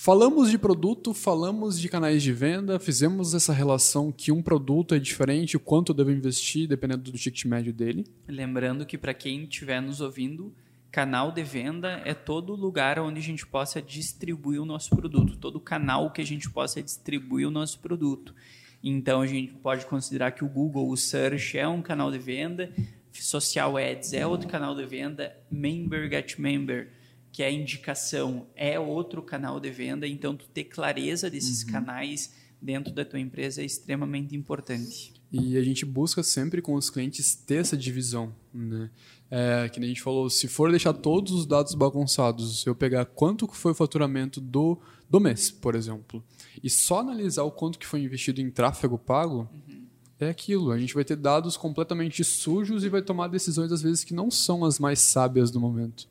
Falamos 0.00 0.48
de 0.48 0.56
produto, 0.56 1.12
falamos 1.12 1.76
de 1.76 1.88
canais 1.88 2.22
de 2.22 2.32
venda, 2.32 2.78
fizemos 2.78 3.34
essa 3.34 3.52
relação 3.52 4.12
que 4.12 4.30
um 4.30 4.40
produto 4.40 4.94
é 4.94 4.98
diferente, 5.00 5.56
o 5.56 5.60
quanto 5.60 5.90
eu 5.90 5.96
devo 5.96 6.12
investir, 6.12 6.68
dependendo 6.68 7.10
do 7.10 7.18
ticket 7.18 7.44
médio 7.46 7.72
dele. 7.72 8.06
Lembrando 8.28 8.86
que 8.86 8.96
para 8.96 9.12
quem 9.12 9.42
estiver 9.42 9.82
nos 9.82 10.00
ouvindo, 10.00 10.54
canal 10.88 11.32
de 11.32 11.42
venda 11.42 12.00
é 12.04 12.14
todo 12.14 12.54
lugar 12.54 13.00
onde 13.00 13.18
a 13.18 13.22
gente 13.22 13.44
possa 13.44 13.82
distribuir 13.82 14.62
o 14.62 14.64
nosso 14.64 14.90
produto, 14.90 15.36
todo 15.36 15.58
canal 15.58 16.12
que 16.12 16.20
a 16.20 16.24
gente 16.24 16.48
possa 16.48 16.80
distribuir 16.80 17.48
o 17.48 17.50
nosso 17.50 17.80
produto. 17.80 18.32
Então 18.80 19.20
a 19.20 19.26
gente 19.26 19.52
pode 19.54 19.84
considerar 19.84 20.30
que 20.30 20.44
o 20.44 20.48
Google, 20.48 20.88
o 20.88 20.96
Search 20.96 21.58
é 21.58 21.66
um 21.66 21.82
canal 21.82 22.12
de 22.12 22.18
venda, 22.18 22.72
Social 23.12 23.76
Ads 23.76 24.12
é 24.12 24.24
outro 24.24 24.48
canal 24.48 24.76
de 24.76 24.86
venda, 24.86 25.36
Member 25.50 26.08
Get 26.08 26.38
Member 26.38 26.97
que 27.38 27.42
é 27.44 27.46
a 27.46 27.52
indicação, 27.52 28.48
é 28.56 28.80
outro 28.80 29.22
canal 29.22 29.60
de 29.60 29.70
venda, 29.70 30.08
então 30.08 30.36
tu 30.36 30.48
ter 30.48 30.64
clareza 30.64 31.30
desses 31.30 31.62
uhum. 31.62 31.70
canais 31.70 32.34
dentro 32.60 32.92
da 32.92 33.04
tua 33.04 33.20
empresa 33.20 33.62
é 33.62 33.64
extremamente 33.64 34.34
importante. 34.34 35.14
E 35.30 35.56
a 35.56 35.62
gente 35.62 35.86
busca 35.86 36.20
sempre 36.24 36.60
com 36.60 36.74
os 36.74 36.90
clientes 36.90 37.36
ter 37.36 37.58
essa 37.60 37.76
divisão, 37.76 38.34
né? 38.52 38.90
É, 39.30 39.68
que 39.68 39.78
a 39.78 39.86
gente 39.86 40.02
falou, 40.02 40.28
se 40.28 40.48
for 40.48 40.68
deixar 40.72 40.92
todos 40.92 41.30
os 41.30 41.46
dados 41.46 41.76
bagunçados, 41.76 42.62
se 42.62 42.68
eu 42.68 42.74
pegar 42.74 43.04
quanto 43.04 43.46
foi 43.46 43.70
o 43.70 43.74
faturamento 43.76 44.40
do, 44.40 44.76
do 45.08 45.20
mês, 45.20 45.48
por 45.48 45.76
exemplo, 45.76 46.20
e 46.60 46.68
só 46.68 46.98
analisar 46.98 47.44
o 47.44 47.52
quanto 47.52 47.78
que 47.78 47.86
foi 47.86 48.00
investido 48.00 48.40
em 48.40 48.50
tráfego 48.50 48.98
pago, 48.98 49.48
uhum. 49.68 49.86
é 50.18 50.28
aquilo. 50.28 50.72
A 50.72 50.78
gente 50.80 50.92
vai 50.92 51.04
ter 51.04 51.14
dados 51.14 51.56
completamente 51.56 52.24
sujos 52.24 52.82
e 52.82 52.88
vai 52.88 53.00
tomar 53.00 53.28
decisões, 53.28 53.70
às 53.70 53.80
vezes, 53.80 54.02
que 54.02 54.12
não 54.12 54.28
são 54.28 54.64
as 54.64 54.80
mais 54.80 54.98
sábias 54.98 55.52
do 55.52 55.60
momento. 55.60 56.08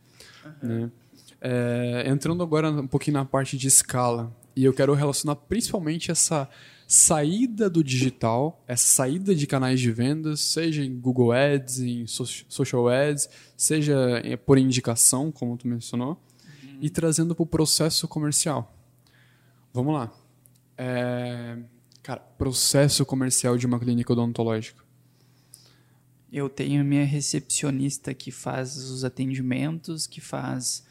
Uhum. 0.63 0.69
Né? 0.69 0.91
É, 1.39 2.03
entrando 2.07 2.41
agora 2.41 2.69
um 2.69 2.87
pouquinho 2.87 3.17
na 3.17 3.25
parte 3.25 3.57
de 3.57 3.67
escala, 3.67 4.35
e 4.55 4.63
eu 4.63 4.73
quero 4.73 4.93
relacionar 4.93 5.35
principalmente 5.35 6.09
essa 6.09 6.49
saída 6.87 7.69
do 7.69 7.83
digital, 7.83 8.63
essa 8.65 8.87
saída 8.87 9.35
de 9.35 9.45
canais 9.45 9.79
de 9.79 9.91
vendas, 9.91 10.39
seja 10.39 10.83
em 10.83 10.97
Google 10.97 11.31
Ads, 11.33 11.79
em 11.79 12.07
Social 12.07 12.87
Ads, 12.87 13.29
seja 13.57 13.95
por 14.45 14.57
indicação, 14.57 15.31
como 15.31 15.57
tu 15.57 15.67
mencionou, 15.67 16.11
uhum. 16.63 16.77
e 16.81 16.89
trazendo 16.89 17.35
para 17.35 17.43
o 17.43 17.45
processo 17.45 18.07
comercial. 18.07 18.73
Vamos 19.73 19.93
lá. 19.93 20.11
É, 20.77 21.57
cara, 22.01 22.21
processo 22.21 23.05
comercial 23.05 23.57
de 23.57 23.65
uma 23.65 23.79
clínica 23.79 24.13
odontológica. 24.13 24.81
Eu 26.31 26.49
tenho 26.49 26.81
a 26.81 26.83
minha 26.83 27.05
recepcionista 27.05 28.13
que 28.13 28.31
faz 28.31 28.77
os 28.77 29.03
atendimentos, 29.03 30.07
que 30.07 30.21
faz 30.21 30.86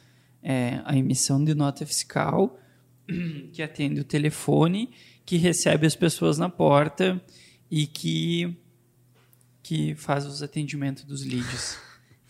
é, 0.48 0.80
a 0.84 0.96
emissão 0.96 1.44
de 1.44 1.56
nota 1.56 1.84
fiscal, 1.84 2.56
que 3.52 3.60
atende 3.60 4.00
o 4.00 4.04
telefone, 4.04 4.90
que 5.24 5.36
recebe 5.36 5.88
as 5.88 5.96
pessoas 5.96 6.38
na 6.38 6.48
porta 6.48 7.20
e 7.68 7.84
que, 7.84 8.56
que 9.60 9.96
faz 9.96 10.24
os 10.24 10.44
atendimentos 10.44 11.02
dos 11.02 11.24
leads. 11.24 11.76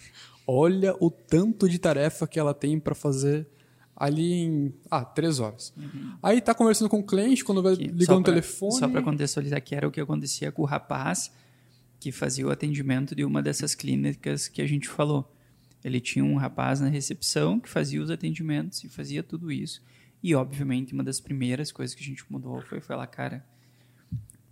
Olha 0.49 0.96
o 0.99 1.11
tanto 1.11 1.68
de 1.68 1.78
tarefa 1.78 2.26
que 2.26 2.40
ela 2.40 2.54
tem 2.54 2.80
para 2.80 2.94
fazer 2.94 3.46
ali 3.94 4.32
em 4.32 4.75
ah, 4.90 5.04
três 5.04 5.38
horas. 5.38 5.75
Uhum. 5.76 6.16
Aí 6.23 6.40
tá 6.40 6.54
conversando 6.54 6.88
com 6.88 7.00
o 7.00 7.04
cliente, 7.04 7.44
quando 7.44 7.62
vai 7.62 7.75
ligando 7.75 8.18
no 8.18 8.25
telefone. 8.25 8.78
Só 8.78 8.88
para 8.88 9.02
contextualizar 9.02 9.62
que 9.62 9.75
era 9.75 9.87
o 9.87 9.90
que 9.90 10.00
acontecia 10.00 10.50
com 10.50 10.62
o 10.62 10.66
rapaz 10.66 11.30
que 12.00 12.11
fazia 12.11 12.46
o 12.46 12.50
atendimento 12.50 13.14
de 13.14 13.25
uma 13.25 13.42
dessas 13.42 13.75
clínicas 13.75 14.49
que 14.49 14.62
a 14.62 14.66
gente 14.66 14.88
falou. 14.88 15.36
Ele 15.87 16.00
tinha 16.00 16.25
um 16.25 16.35
rapaz 16.35 16.81
na 16.81 16.88
recepção 16.88 17.61
que 17.61 17.69
fazia 17.69 18.02
os 18.02 18.11
atendimentos 18.11 18.83
e 18.83 18.88
fazia 18.88 19.23
tudo 19.23 19.52
isso. 19.52 19.81
E, 20.21 20.35
obviamente, 20.35 20.93
uma 20.93 21.05
das 21.05 21.21
primeiras 21.21 21.71
coisas 21.71 21.95
que 21.95 22.02
a 22.02 22.07
gente 22.07 22.25
mudou 22.28 22.61
foi 22.62 22.81
falar, 22.81 23.07
cara, 23.07 23.47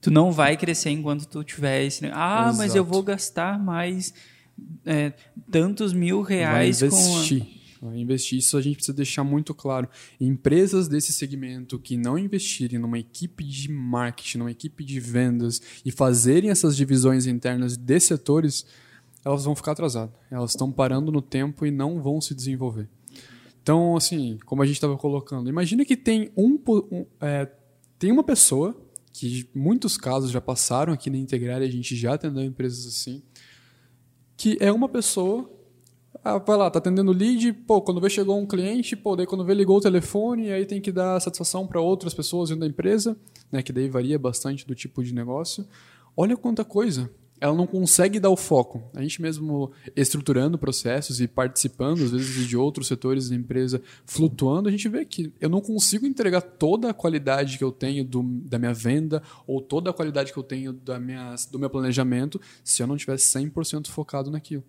tu 0.01 0.13
não 0.13 0.31
vai 0.31 0.57
crescer 0.57 0.91
enquanto 0.91 1.27
tu 1.27 1.43
tiver 1.43 1.83
esse... 1.83 2.07
Ah, 2.07 2.43
Exato. 2.45 2.57
mas 2.57 2.77
eu 2.77 2.85
vou 2.85 3.03
gastar 3.03 3.59
mais 3.59 4.15
é, 4.87 5.13
tantos 5.51 5.93
mil 5.93 6.23
reais 6.23 6.79
vai 6.79 6.89
investir. 6.89 7.41
com... 7.41 7.87
A... 7.87 7.91
Vai 7.91 7.99
investir. 7.99 8.39
Isso 8.39 8.57
a 8.57 8.63
gente 8.63 8.77
precisa 8.77 8.97
deixar 8.97 9.25
muito 9.25 9.53
claro. 9.53 9.89
Empresas 10.21 10.87
desse 10.87 11.13
segmento 11.13 11.81
que 11.81 11.97
não 11.97 12.17
investirem 12.17 12.79
numa 12.79 13.01
equipe 13.01 13.43
de 13.43 13.69
marketing, 13.73 14.39
numa 14.39 14.53
equipe 14.53 14.85
de 14.85 15.01
vendas 15.01 15.61
e 15.85 15.91
fazerem 15.91 16.49
essas 16.49 16.77
divisões 16.77 17.27
internas 17.27 17.77
de 17.77 17.99
setores 17.99 18.65
elas 19.25 19.45
vão 19.45 19.57
ficar 19.57 19.73
atrasadas. 19.73 20.15
Elas 20.31 20.51
estão 20.51 20.71
parando 20.71 21.11
no 21.11 21.23
tempo 21.23 21.65
e 21.65 21.71
não 21.71 22.03
vão 22.03 22.21
se 22.21 22.35
desenvolver. 22.35 22.89
Então, 23.63 23.97
assim, 23.97 24.39
como 24.45 24.63
a 24.63 24.67
gente 24.67 24.77
estava 24.77 24.97
colocando, 24.99 25.49
imagina 25.49 25.85
que 25.85 25.97
tem 25.97 26.31
um, 26.37 26.59
um 26.93 27.07
é, 27.21 27.51
tem 27.99 28.13
uma 28.13 28.23
pessoa 28.23 28.77
que 29.11 29.49
muitos 29.55 29.97
casos 29.97 30.31
já 30.31 30.41
passaram 30.41 30.93
aqui 30.93 31.09
na 31.09 31.17
Integrar 31.17 31.63
e 31.63 31.65
a 31.65 31.71
gente 31.71 31.97
já 31.97 32.15
atendeu 32.15 32.45
empresas 32.45 32.87
assim, 32.87 33.23
que 34.37 34.59
é 34.61 34.71
uma 34.71 34.89
pessoa, 34.89 35.49
ah, 36.23 36.37
vai 36.37 36.59
lá, 36.59 36.69
tá 36.69 36.79
atendendo 36.79 37.13
lead, 37.13 37.53
pô, 37.53 37.81
quando 37.81 38.01
vê 38.01 38.11
chegou 38.11 38.39
um 38.39 38.45
cliente, 38.45 38.95
pô, 38.97 39.17
daí 39.17 39.25
quando 39.25 39.45
vê 39.45 39.55
ligou 39.55 39.79
o 39.79 39.81
telefone, 39.81 40.51
aí 40.51 40.67
tem 40.67 40.81
que 40.81 40.93
dar 40.93 41.19
satisfação 41.21 41.67
para 41.67 41.81
outras 41.81 42.13
pessoas 42.13 42.51
dentro 42.51 42.63
da 42.63 42.67
empresa, 42.67 43.17
né, 43.51 43.63
que 43.63 43.73
daí 43.73 43.89
varia 43.89 44.19
bastante 44.19 44.67
do 44.67 44.75
tipo 44.75 45.03
de 45.03 45.15
negócio. 45.15 45.67
Olha 46.15 46.37
quanta 46.37 46.65
coisa 46.65 47.09
ela 47.41 47.55
não 47.55 47.67
consegue 47.67 48.21
dar 48.21 48.31
o 48.31 48.37
foco. 48.37 48.83
A 48.95 49.03
gente 49.03 49.21
mesmo 49.21 49.73
estruturando 49.95 50.57
processos 50.57 51.21
e 51.21 51.29
participando, 51.29 52.03
às 52.03 52.11
vezes, 52.11 52.47
de 52.47 52.57
outros 52.57 52.87
setores 52.87 53.29
da 53.29 53.37
empresa, 53.37 53.83
flutuando, 54.07 54.69
a 54.69 54.73
gente 54.73 54.89
vê 54.89 55.05
que 55.05 55.33
eu 55.41 55.49
não 55.49 55.61
consigo 55.61 56.07
entregar 56.07 56.41
toda 56.41 56.91
a 56.91 56.95
qualidade 56.95 57.59
que 57.59 57.65
eu 57.65 57.73
tenho 57.73 58.05
do, 58.05 58.23
da 58.23 58.59
minha 58.59 58.73
venda 58.73 59.23
ou 59.47 59.61
toda 59.61 59.91
a 59.91 59.93
qualidade 59.93 60.33
que 60.33 60.39
eu 60.39 60.43
tenho 60.43 60.73
da 60.73 60.99
minha, 60.99 61.35
do 61.51 61.59
meu 61.59 61.69
planejamento 61.69 62.41
se 62.63 62.83
eu 62.83 62.87
não 62.87 62.97
estiver 62.97 63.17
100% 63.17 63.89
focado 63.89 64.31
naquilo. 64.31 64.65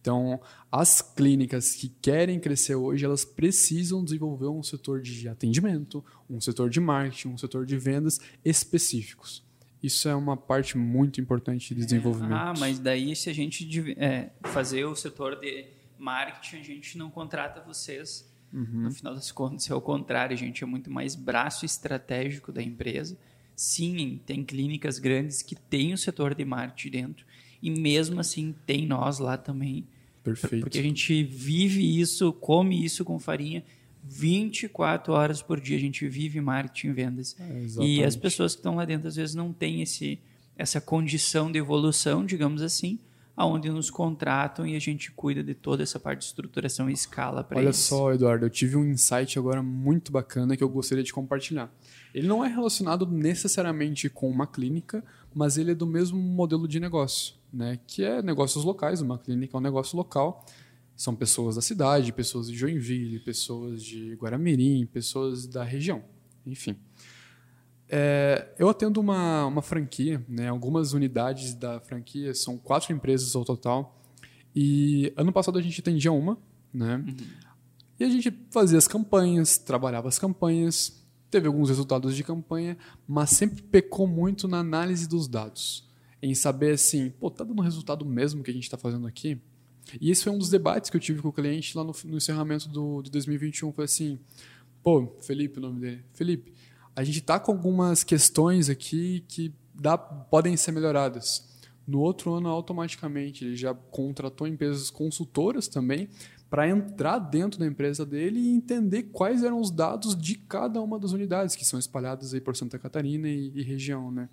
Então, 0.00 0.40
as 0.70 1.02
clínicas 1.02 1.74
que 1.74 1.88
querem 1.88 2.38
crescer 2.38 2.76
hoje, 2.76 3.04
elas 3.04 3.24
precisam 3.24 4.04
desenvolver 4.04 4.46
um 4.46 4.62
setor 4.62 5.02
de 5.02 5.28
atendimento, 5.28 6.04
um 6.30 6.40
setor 6.40 6.70
de 6.70 6.78
marketing, 6.78 7.28
um 7.28 7.38
setor 7.38 7.66
de 7.66 7.76
vendas 7.76 8.20
específicos. 8.44 9.45
Isso 9.86 10.08
é 10.08 10.14
uma 10.16 10.36
parte 10.36 10.76
muito 10.76 11.20
importante 11.20 11.72
de 11.72 11.84
desenvolvimento. 11.84 12.32
Ah, 12.32 12.52
mas 12.58 12.80
daí 12.80 13.14
se 13.14 13.30
a 13.30 13.32
gente 13.32 13.94
é, 13.96 14.30
fazer 14.42 14.84
o 14.84 14.96
setor 14.96 15.36
de 15.36 15.66
marketing, 15.96 16.56
a 16.56 16.62
gente 16.64 16.98
não 16.98 17.08
contrata 17.08 17.60
vocês. 17.60 18.28
Uhum. 18.52 18.82
No 18.82 18.90
final 18.90 19.14
das 19.14 19.30
contas, 19.30 19.70
é 19.70 19.74
o 19.74 19.80
contrário, 19.80 20.34
a 20.34 20.36
gente 20.36 20.64
é 20.64 20.66
muito 20.66 20.90
mais 20.90 21.14
braço 21.14 21.64
estratégico 21.64 22.50
da 22.50 22.60
empresa. 22.60 23.16
Sim, 23.54 24.20
tem 24.26 24.44
clínicas 24.44 24.98
grandes 24.98 25.40
que 25.40 25.54
têm 25.54 25.94
o 25.94 25.98
setor 25.98 26.34
de 26.34 26.44
marketing 26.44 26.90
dentro. 26.90 27.26
E 27.62 27.70
mesmo 27.70 28.18
assim, 28.18 28.54
tem 28.66 28.86
nós 28.86 29.20
lá 29.20 29.36
também. 29.36 29.86
Perfeito. 30.24 30.62
Porque 30.62 30.78
a 30.78 30.82
gente 30.82 31.22
vive 31.22 32.00
isso, 32.00 32.32
come 32.32 32.84
isso 32.84 33.04
com 33.04 33.20
farinha 33.20 33.62
24 34.08 35.12
horas 35.12 35.42
por 35.42 35.60
dia 35.60 35.76
a 35.76 35.80
gente 35.80 36.08
vive 36.08 36.40
marketing 36.40 36.88
e 36.88 36.92
vendas. 36.92 37.36
É, 37.38 37.84
e 37.84 38.04
as 38.04 38.16
pessoas 38.16 38.54
que 38.54 38.60
estão 38.60 38.76
lá 38.76 38.84
dentro 38.84 39.08
às 39.08 39.16
vezes 39.16 39.34
não 39.34 39.52
têm 39.52 39.82
esse, 39.82 40.18
essa 40.56 40.80
condição 40.80 41.50
de 41.50 41.58
evolução, 41.58 42.24
digamos 42.24 42.62
assim, 42.62 42.98
aonde 43.36 43.68
nos 43.68 43.90
contratam 43.90 44.66
e 44.66 44.74
a 44.74 44.78
gente 44.78 45.12
cuida 45.12 45.42
de 45.42 45.54
toda 45.54 45.82
essa 45.82 46.00
parte 46.00 46.20
de 46.20 46.24
estruturação 46.26 46.88
e 46.88 46.92
escala 46.94 47.44
para 47.44 47.58
Olha 47.58 47.72
só, 47.72 48.12
Eduardo, 48.12 48.46
eu 48.46 48.50
tive 48.50 48.76
um 48.76 48.84
insight 48.84 49.38
agora 49.38 49.62
muito 49.62 50.10
bacana 50.10 50.56
que 50.56 50.64
eu 50.64 50.68
gostaria 50.68 51.04
de 51.04 51.12
compartilhar. 51.12 51.70
Ele 52.14 52.26
não 52.26 52.42
é 52.42 52.48
relacionado 52.48 53.06
necessariamente 53.06 54.08
com 54.08 54.30
uma 54.30 54.46
clínica, 54.46 55.04
mas 55.34 55.58
ele 55.58 55.72
é 55.72 55.74
do 55.74 55.86
mesmo 55.86 56.18
modelo 56.18 56.66
de 56.66 56.80
negócio, 56.80 57.34
né? 57.52 57.78
Que 57.86 58.04
é 58.04 58.22
negócios 58.22 58.64
locais, 58.64 59.02
uma 59.02 59.18
clínica 59.18 59.54
é 59.54 59.58
um 59.58 59.62
negócio 59.62 59.96
local 59.98 60.46
são 60.96 61.14
pessoas 61.14 61.56
da 61.56 61.62
cidade, 61.62 62.12
pessoas 62.12 62.48
de 62.48 62.56
Joinville, 62.56 63.20
pessoas 63.20 63.84
de 63.84 64.14
Guaramirim, 64.14 64.86
pessoas 64.86 65.46
da 65.46 65.62
região, 65.62 66.02
enfim. 66.46 66.74
É, 67.88 68.48
eu 68.58 68.68
atendo 68.68 68.98
uma, 68.98 69.46
uma 69.46 69.62
franquia, 69.62 70.24
né, 70.26 70.48
algumas 70.48 70.94
unidades 70.94 71.54
da 71.54 71.78
franquia, 71.80 72.34
são 72.34 72.56
quatro 72.56 72.92
empresas 72.92 73.36
ao 73.36 73.44
total, 73.44 74.02
e 74.54 75.12
ano 75.16 75.32
passado 75.32 75.58
a 75.58 75.62
gente 75.62 75.80
atendia 75.80 76.10
uma, 76.10 76.38
né, 76.72 76.96
uhum. 76.96 77.16
e 78.00 78.04
a 78.04 78.08
gente 78.08 78.32
fazia 78.50 78.78
as 78.78 78.88
campanhas, 78.88 79.58
trabalhava 79.58 80.08
as 80.08 80.18
campanhas, 80.18 81.04
teve 81.30 81.46
alguns 81.46 81.68
resultados 81.68 82.16
de 82.16 82.24
campanha, 82.24 82.78
mas 83.06 83.30
sempre 83.30 83.62
pecou 83.62 84.06
muito 84.06 84.48
na 84.48 84.60
análise 84.60 85.06
dos 85.06 85.28
dados, 85.28 85.86
em 86.22 86.34
saber 86.34 86.72
assim, 86.72 87.10
pô, 87.10 87.30
tá 87.30 87.44
dando 87.44 87.60
resultado 87.60 88.04
mesmo 88.04 88.42
que 88.42 88.50
a 88.50 88.54
gente 88.54 88.64
está 88.64 88.78
fazendo 88.78 89.06
aqui? 89.06 89.38
E 90.00 90.10
esse 90.10 90.24
foi 90.24 90.32
um 90.32 90.38
dos 90.38 90.50
debates 90.50 90.90
que 90.90 90.96
eu 90.96 91.00
tive 91.00 91.22
com 91.22 91.28
o 91.28 91.32
cliente 91.32 91.76
lá 91.76 91.84
no, 91.84 91.92
no 92.04 92.16
encerramento 92.16 92.68
do, 92.68 93.02
de 93.02 93.10
2021. 93.10 93.72
Foi 93.72 93.84
assim, 93.84 94.18
pô, 94.82 95.16
Felipe, 95.20 95.58
o 95.58 95.62
nome 95.62 95.80
dele. 95.80 96.04
Felipe, 96.12 96.52
a 96.94 97.04
gente 97.04 97.18
está 97.18 97.38
com 97.38 97.52
algumas 97.52 98.02
questões 98.02 98.68
aqui 98.68 99.24
que 99.28 99.52
dá, 99.74 99.96
podem 99.96 100.56
ser 100.56 100.72
melhoradas. 100.72 101.46
No 101.86 102.00
outro 102.00 102.32
ano, 102.34 102.48
automaticamente, 102.48 103.44
ele 103.44 103.54
já 103.54 103.72
contratou 103.72 104.46
empresas 104.46 104.90
consultoras 104.90 105.68
também 105.68 106.08
para 106.50 106.68
entrar 106.68 107.18
dentro 107.18 107.58
da 107.60 107.66
empresa 107.66 108.04
dele 108.04 108.40
e 108.40 108.48
entender 108.48 109.04
quais 109.04 109.42
eram 109.42 109.60
os 109.60 109.70
dados 109.70 110.16
de 110.16 110.36
cada 110.36 110.80
uma 110.80 110.98
das 110.98 111.12
unidades 111.12 111.54
que 111.54 111.64
são 111.64 111.78
espalhadas 111.78 112.34
aí 112.34 112.40
por 112.40 112.56
Santa 112.56 112.78
Catarina 112.78 113.28
e, 113.28 113.52
e 113.54 113.62
região, 113.62 114.10
né? 114.10 114.28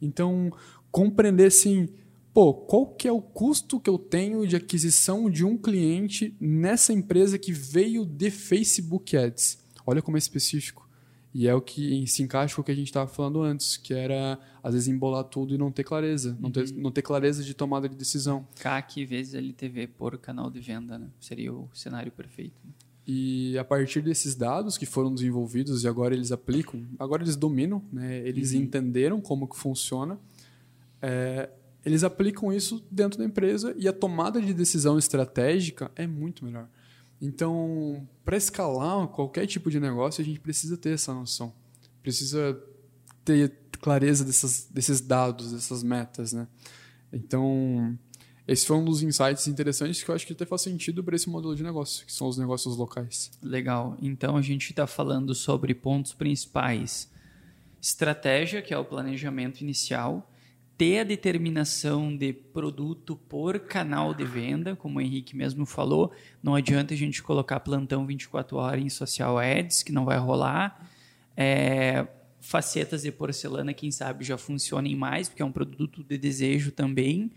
Então, 0.00 0.50
compreender 0.90 1.46
assim, 1.46 1.88
pô, 2.32 2.54
qual 2.54 2.86
que 2.86 3.08
é 3.08 3.12
o 3.12 3.20
custo 3.20 3.80
que 3.80 3.90
eu 3.90 3.98
tenho 3.98 4.46
de 4.46 4.56
aquisição 4.56 5.30
de 5.30 5.44
um 5.44 5.56
cliente 5.56 6.34
nessa 6.40 6.92
empresa 6.92 7.38
que 7.38 7.52
veio 7.52 8.04
de 8.04 8.30
Facebook 8.30 9.16
Ads? 9.16 9.58
Olha 9.86 10.02
como 10.02 10.16
é 10.16 10.18
específico. 10.18 10.88
E 11.32 11.46
é 11.46 11.54
o 11.54 11.60
que 11.60 12.04
se 12.08 12.22
encaixa 12.22 12.56
com 12.56 12.60
o 12.60 12.64
que 12.64 12.72
a 12.72 12.74
gente 12.74 12.88
estava 12.88 13.08
falando 13.08 13.40
antes, 13.40 13.76
que 13.76 13.94
era, 13.94 14.38
às 14.62 14.74
vezes, 14.74 14.88
embolar 14.88 15.22
tudo 15.24 15.54
e 15.54 15.58
não 15.58 15.70
ter 15.70 15.84
clareza. 15.84 16.30
Uhum. 16.30 16.36
Não, 16.40 16.50
ter, 16.50 16.72
não 16.72 16.90
ter 16.90 17.02
clareza 17.02 17.44
de 17.44 17.54
tomada 17.54 17.88
de 17.88 17.94
decisão. 17.94 18.46
CAC 18.60 19.04
vezes 19.04 19.34
LTV 19.34 19.86
por 19.86 20.18
canal 20.18 20.50
de 20.50 20.58
venda, 20.58 20.98
né? 20.98 21.06
Seria 21.20 21.52
o 21.52 21.68
cenário 21.72 22.10
perfeito. 22.10 22.60
E 23.06 23.56
a 23.58 23.64
partir 23.64 24.02
desses 24.02 24.34
dados 24.34 24.76
que 24.76 24.86
foram 24.86 25.14
desenvolvidos 25.14 25.84
e 25.84 25.88
agora 25.88 26.14
eles 26.14 26.32
aplicam, 26.32 26.84
agora 26.98 27.22
eles 27.22 27.36
dominam, 27.36 27.82
né? 27.92 28.18
eles 28.26 28.52
uhum. 28.52 28.60
entenderam 28.60 29.20
como 29.20 29.48
que 29.48 29.56
funciona, 29.56 30.18
é, 31.00 31.48
eles 31.84 32.04
aplicam 32.04 32.52
isso 32.52 32.84
dentro 32.90 33.18
da 33.18 33.24
empresa 33.24 33.74
e 33.76 33.88
a 33.88 33.92
tomada 33.92 34.40
de 34.40 34.52
decisão 34.52 34.98
estratégica 34.98 35.90
é 35.96 36.06
muito 36.06 36.44
melhor. 36.44 36.68
Então, 37.20 38.06
para 38.24 38.36
escalar 38.36 39.06
qualquer 39.08 39.46
tipo 39.46 39.70
de 39.70 39.78
negócio, 39.78 40.22
a 40.22 40.24
gente 40.24 40.40
precisa 40.40 40.76
ter 40.76 40.94
essa 40.94 41.12
noção. 41.12 41.52
Precisa 42.02 42.58
ter 43.24 43.52
clareza 43.80 44.24
dessas, 44.24 44.68
desses 44.70 45.00
dados, 45.00 45.52
dessas 45.52 45.82
metas, 45.82 46.32
né? 46.32 46.46
Então, 47.12 47.98
esse 48.46 48.66
foi 48.66 48.76
um 48.76 48.84
dos 48.84 49.02
insights 49.02 49.46
interessantes 49.46 50.02
que 50.02 50.10
eu 50.10 50.14
acho 50.14 50.26
que 50.26 50.32
até 50.32 50.46
faz 50.46 50.62
sentido 50.62 51.04
para 51.04 51.16
esse 51.16 51.28
modelo 51.28 51.54
de 51.54 51.62
negócio, 51.62 52.06
que 52.06 52.12
são 52.12 52.26
os 52.26 52.38
negócios 52.38 52.76
locais. 52.76 53.30
Legal. 53.42 53.96
Então, 54.00 54.36
a 54.36 54.42
gente 54.42 54.70
está 54.70 54.86
falando 54.86 55.34
sobre 55.34 55.74
pontos 55.74 56.14
principais. 56.14 57.10
Estratégia, 57.80 58.62
que 58.62 58.72
é 58.72 58.78
o 58.78 58.84
planejamento 58.84 59.60
inicial 59.60 60.30
ter 60.80 61.00
a 61.00 61.04
determinação 61.04 62.16
de 62.16 62.32
produto 62.32 63.14
por 63.14 63.60
canal 63.60 64.14
de 64.14 64.24
venda, 64.24 64.74
como 64.74 64.98
o 64.98 65.02
Henrique 65.02 65.36
mesmo 65.36 65.66
falou, 65.66 66.10
não 66.42 66.54
adianta 66.54 66.94
a 66.94 66.96
gente 66.96 67.22
colocar 67.22 67.60
plantão 67.60 68.06
24 68.06 68.56
horas 68.56 68.82
em 68.82 68.88
social 68.88 69.38
ads, 69.38 69.82
que 69.82 69.92
não 69.92 70.06
vai 70.06 70.16
rolar. 70.16 70.90
É, 71.36 72.06
facetas 72.40 73.02
de 73.02 73.12
porcelana, 73.12 73.74
quem 73.74 73.90
sabe 73.90 74.24
já 74.24 74.38
funcionem 74.38 74.96
mais, 74.96 75.28
porque 75.28 75.42
é 75.42 75.44
um 75.44 75.52
produto 75.52 76.02
de 76.02 76.16
desejo 76.16 76.72
também. 76.72 77.30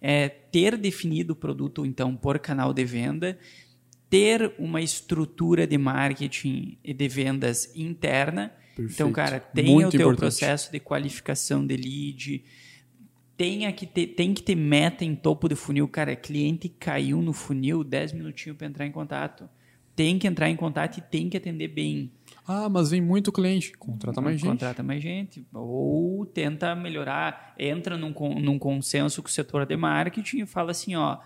É, 0.00 0.28
ter 0.28 0.76
definido 0.76 1.32
o 1.32 1.36
produto, 1.36 1.84
então, 1.84 2.14
por 2.14 2.38
canal 2.38 2.72
de 2.72 2.84
venda, 2.84 3.36
ter 4.08 4.54
uma 4.56 4.80
estrutura 4.80 5.66
de 5.66 5.76
marketing 5.76 6.78
e 6.84 6.94
de 6.94 7.08
vendas 7.08 7.74
interna. 7.74 8.52
Perfeito. 8.76 8.92
Então, 8.92 9.10
cara, 9.10 9.40
tenha 9.40 9.68
Muito 9.68 9.88
o 9.88 9.90
teu 9.90 10.00
importante. 10.02 10.20
processo 10.20 10.70
de 10.70 10.78
qualificação 10.78 11.66
de 11.66 11.76
lead, 11.76 12.44
tenha 13.36 13.72
que 13.72 13.86
ter, 13.86 14.08
tem 14.08 14.32
que 14.32 14.42
ter 14.42 14.54
meta 14.54 15.04
em 15.04 15.14
topo 15.14 15.48
do 15.48 15.56
funil. 15.56 15.88
Cara, 15.88 16.14
cliente 16.14 16.68
caiu 16.68 17.20
no 17.20 17.32
funil, 17.32 17.82
10 17.82 18.12
minutinhos 18.12 18.56
para 18.56 18.66
entrar 18.66 18.86
em 18.86 18.92
contato. 18.92 19.48
Tem 19.96 20.18
que 20.18 20.26
entrar 20.26 20.50
em 20.50 20.56
contato 20.56 20.98
e 20.98 21.00
tem 21.00 21.28
que 21.28 21.36
atender 21.36 21.68
bem. 21.68 22.10
Ah, 22.46 22.68
mas 22.68 22.90
vem 22.90 23.00
muito 23.00 23.30
cliente. 23.30 23.72
Contrata 23.76 24.20
mais 24.20 24.40
gente. 24.40 24.50
Contrata 24.50 24.82
mais 24.82 25.02
gente. 25.02 25.46
Ou 25.52 26.26
tenta 26.26 26.74
melhorar. 26.74 27.54
Entra 27.58 27.96
num, 27.96 28.12
num 28.40 28.58
consenso 28.58 29.22
com 29.22 29.28
o 29.28 29.30
setor 29.30 29.64
de 29.64 29.76
marketing 29.76 30.42
e 30.42 30.46
fala 30.46 30.72
assim, 30.72 30.96
ó, 30.96 31.18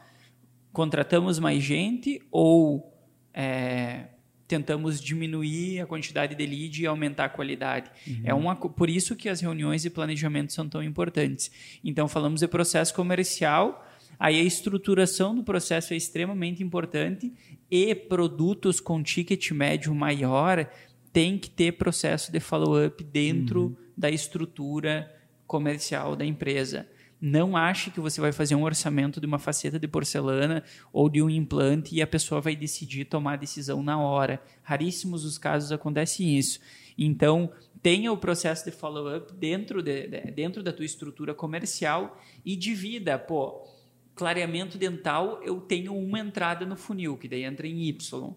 contratamos 0.73 1.39
mais 1.39 1.63
gente 1.63 2.21
ou 2.31 2.95
é, 3.33 4.09
tentamos 4.49 5.01
diminuir 5.01 5.81
a 5.81 5.87
quantidade 5.87 6.35
de 6.35 6.47
lead 6.47 6.83
e 6.83 6.87
aumentar 6.87 7.27
a 7.27 7.29
qualidade. 7.29 7.91
Uhum. 8.07 8.23
É 8.25 8.35
uma, 8.35 8.57
por 8.57 8.89
isso 8.89 9.15
que 9.15 9.29
as 9.29 9.41
reuniões 9.41 9.83
de 9.83 9.91
planejamento 9.91 10.55
são 10.55 10.67
tão 10.67 10.83
importantes. 10.83 11.51
Então, 11.85 12.09
falamos 12.09 12.41
de 12.41 12.49
processo 12.49 12.95
comercial, 12.95 13.87
aí 14.19 14.41
a 14.41 14.43
estruturação 14.43 15.35
do 15.35 15.45
processo 15.45 15.93
é 15.93 15.97
extremamente 15.97 16.63
importante 16.63 17.33
e 17.71 17.95
produtos 17.95 18.81
com 18.81 19.03
ticket 19.03 19.51
médio 19.51 19.95
maior 19.95 20.67
tem 21.13 21.39
que 21.39 21.51
ter 21.51 21.73
processo 21.73 22.33
de 22.33 22.41
follow-up 22.41 23.05
dentro 23.05 23.63
uhum. 23.63 23.77
da 23.97 24.11
estrutura 24.11 25.15
comercial 25.47 26.17
da 26.17 26.25
empresa. 26.25 26.89
Não 27.21 27.57
ache 27.57 27.91
que 27.91 28.01
você 28.01 28.21
vai 28.21 28.33
fazer 28.33 28.55
um 28.55 28.63
orçamento 28.63 29.21
de 29.21 29.27
uma 29.27 29.39
faceta 29.39 29.79
de 29.79 29.89
porcelana 29.89 30.63
ou 30.93 31.09
de 31.09 31.21
um 31.21 31.29
implante 31.29 31.95
e 31.95 32.01
a 32.01 32.07
pessoa 32.07 32.41
vai 32.41 32.55
decidir 32.55 33.07
tomar 33.07 33.33
a 33.33 33.37
decisão 33.37 33.83
na 33.83 33.99
hora. 33.99 34.41
Raríssimos 34.63 35.25
os 35.25 35.37
casos 35.37 35.73
acontece 35.73 36.25
isso. 36.25 36.61
Então, 36.97 37.51
tenha 37.83 38.13
o 38.13 38.17
processo 38.17 38.65
de 38.65 38.71
follow-up 38.71 39.33
dentro, 39.35 39.83
de, 39.83 40.07
dentro 40.33 40.63
da 40.63 40.73
tua 40.73 40.85
estrutura 40.85 41.35
comercial 41.35 42.21
e 42.45 42.55
divida, 42.55 43.19
pô, 43.19 43.67
clareamento 44.15 44.79
dental, 44.79 45.41
eu 45.43 45.61
tenho 45.61 45.97
uma 45.97 46.19
entrada 46.19 46.65
no 46.65 46.77
funil, 46.77 47.17
que 47.17 47.29
daí 47.29 47.45
entra 47.45 47.67
em 47.67 47.89
Y 47.89 48.37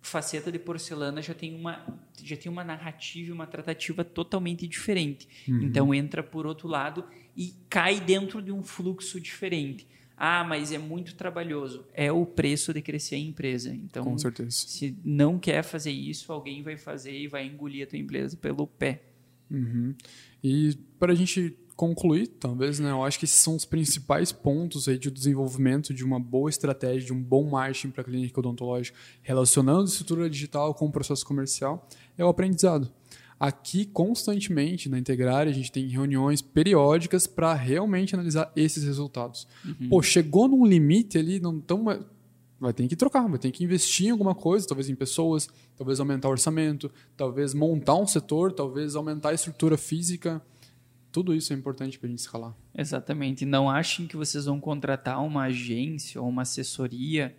faceta 0.00 0.50
de 0.50 0.58
porcelana 0.58 1.20
já 1.20 1.34
tem 1.34 1.54
uma 1.54 1.84
já 2.22 2.36
tem 2.36 2.50
uma 2.50 2.64
narrativa 2.64 3.28
e 3.28 3.32
uma 3.32 3.46
tratativa 3.46 4.04
totalmente 4.04 4.66
diferente. 4.66 5.28
Uhum. 5.46 5.62
Então 5.62 5.94
entra 5.94 6.22
por 6.22 6.46
outro 6.46 6.68
lado 6.68 7.04
e 7.36 7.54
cai 7.68 8.00
dentro 8.00 8.42
de 8.42 8.50
um 8.50 8.62
fluxo 8.62 9.20
diferente. 9.20 9.86
Ah, 10.16 10.42
mas 10.42 10.72
é 10.72 10.78
muito 10.78 11.14
trabalhoso. 11.14 11.86
É 11.94 12.10
o 12.10 12.26
preço 12.26 12.74
de 12.74 12.82
crescer 12.82 13.14
a 13.14 13.18
empresa. 13.18 13.72
Então, 13.72 14.02
Com 14.02 14.18
certeza. 14.18 14.50
se 14.50 14.96
não 15.04 15.38
quer 15.38 15.62
fazer 15.62 15.92
isso, 15.92 16.32
alguém 16.32 16.60
vai 16.60 16.76
fazer 16.76 17.16
e 17.16 17.28
vai 17.28 17.46
engolir 17.46 17.84
a 17.84 17.86
tua 17.86 17.98
empresa 17.98 18.36
pelo 18.36 18.66
pé. 18.66 19.02
Uhum. 19.48 19.94
E 20.42 20.76
para 20.98 21.12
a 21.12 21.14
gente 21.14 21.56
concluir, 21.78 22.26
talvez, 22.26 22.80
né? 22.80 22.90
Eu 22.90 23.04
acho 23.04 23.20
que 23.20 23.24
esses 23.24 23.36
são 23.36 23.54
os 23.54 23.64
principais 23.64 24.32
pontos 24.32 24.88
aí 24.88 24.98
de 24.98 25.12
desenvolvimento 25.12 25.94
de 25.94 26.04
uma 26.04 26.18
boa 26.18 26.50
estratégia, 26.50 27.06
de 27.06 27.12
um 27.12 27.22
bom 27.22 27.48
marketing 27.48 27.90
para 27.90 28.00
a 28.00 28.04
clínica 28.04 28.40
odontológica, 28.40 28.98
relacionando 29.22 29.84
estrutura 29.84 30.28
digital 30.28 30.74
com 30.74 30.86
o 30.86 30.90
processo 30.90 31.24
comercial, 31.24 31.88
é 32.18 32.24
o 32.24 32.28
aprendizado. 32.28 32.90
Aqui, 33.38 33.84
constantemente, 33.84 34.88
na 34.88 34.98
Integrar, 34.98 35.46
a 35.46 35.52
gente 35.52 35.70
tem 35.70 35.86
reuniões 35.86 36.42
periódicas 36.42 37.28
para 37.28 37.54
realmente 37.54 38.12
analisar 38.12 38.50
esses 38.56 38.82
resultados. 38.82 39.46
Uhum. 39.64 39.88
Pô, 39.88 40.02
chegou 40.02 40.48
num 40.48 40.66
limite 40.66 41.16
ali, 41.16 41.38
não 41.38 41.60
tão 41.60 41.84
vai 42.58 42.72
ter 42.72 42.88
que 42.88 42.96
trocar, 42.96 43.28
vai 43.28 43.38
ter 43.38 43.52
que 43.52 43.62
investir 43.62 44.08
em 44.08 44.10
alguma 44.10 44.34
coisa, 44.34 44.66
talvez 44.66 44.88
em 44.88 44.96
pessoas, 44.96 45.48
talvez 45.76 46.00
aumentar 46.00 46.26
o 46.26 46.32
orçamento, 46.32 46.90
talvez 47.16 47.54
montar 47.54 47.94
um 47.94 48.06
setor, 48.08 48.50
talvez 48.50 48.96
aumentar 48.96 49.28
a 49.28 49.34
estrutura 49.34 49.78
física. 49.78 50.42
Tudo 51.10 51.34
isso 51.34 51.52
é 51.52 51.56
importante 51.56 51.98
para 51.98 52.06
a 52.06 52.10
gente 52.10 52.20
escalar. 52.20 52.54
Exatamente. 52.76 53.46
Não 53.46 53.70
achem 53.70 54.06
que 54.06 54.16
vocês 54.16 54.44
vão 54.44 54.60
contratar 54.60 55.24
uma 55.24 55.44
agência 55.44 56.20
ou 56.20 56.28
uma 56.28 56.42
assessoria 56.42 57.36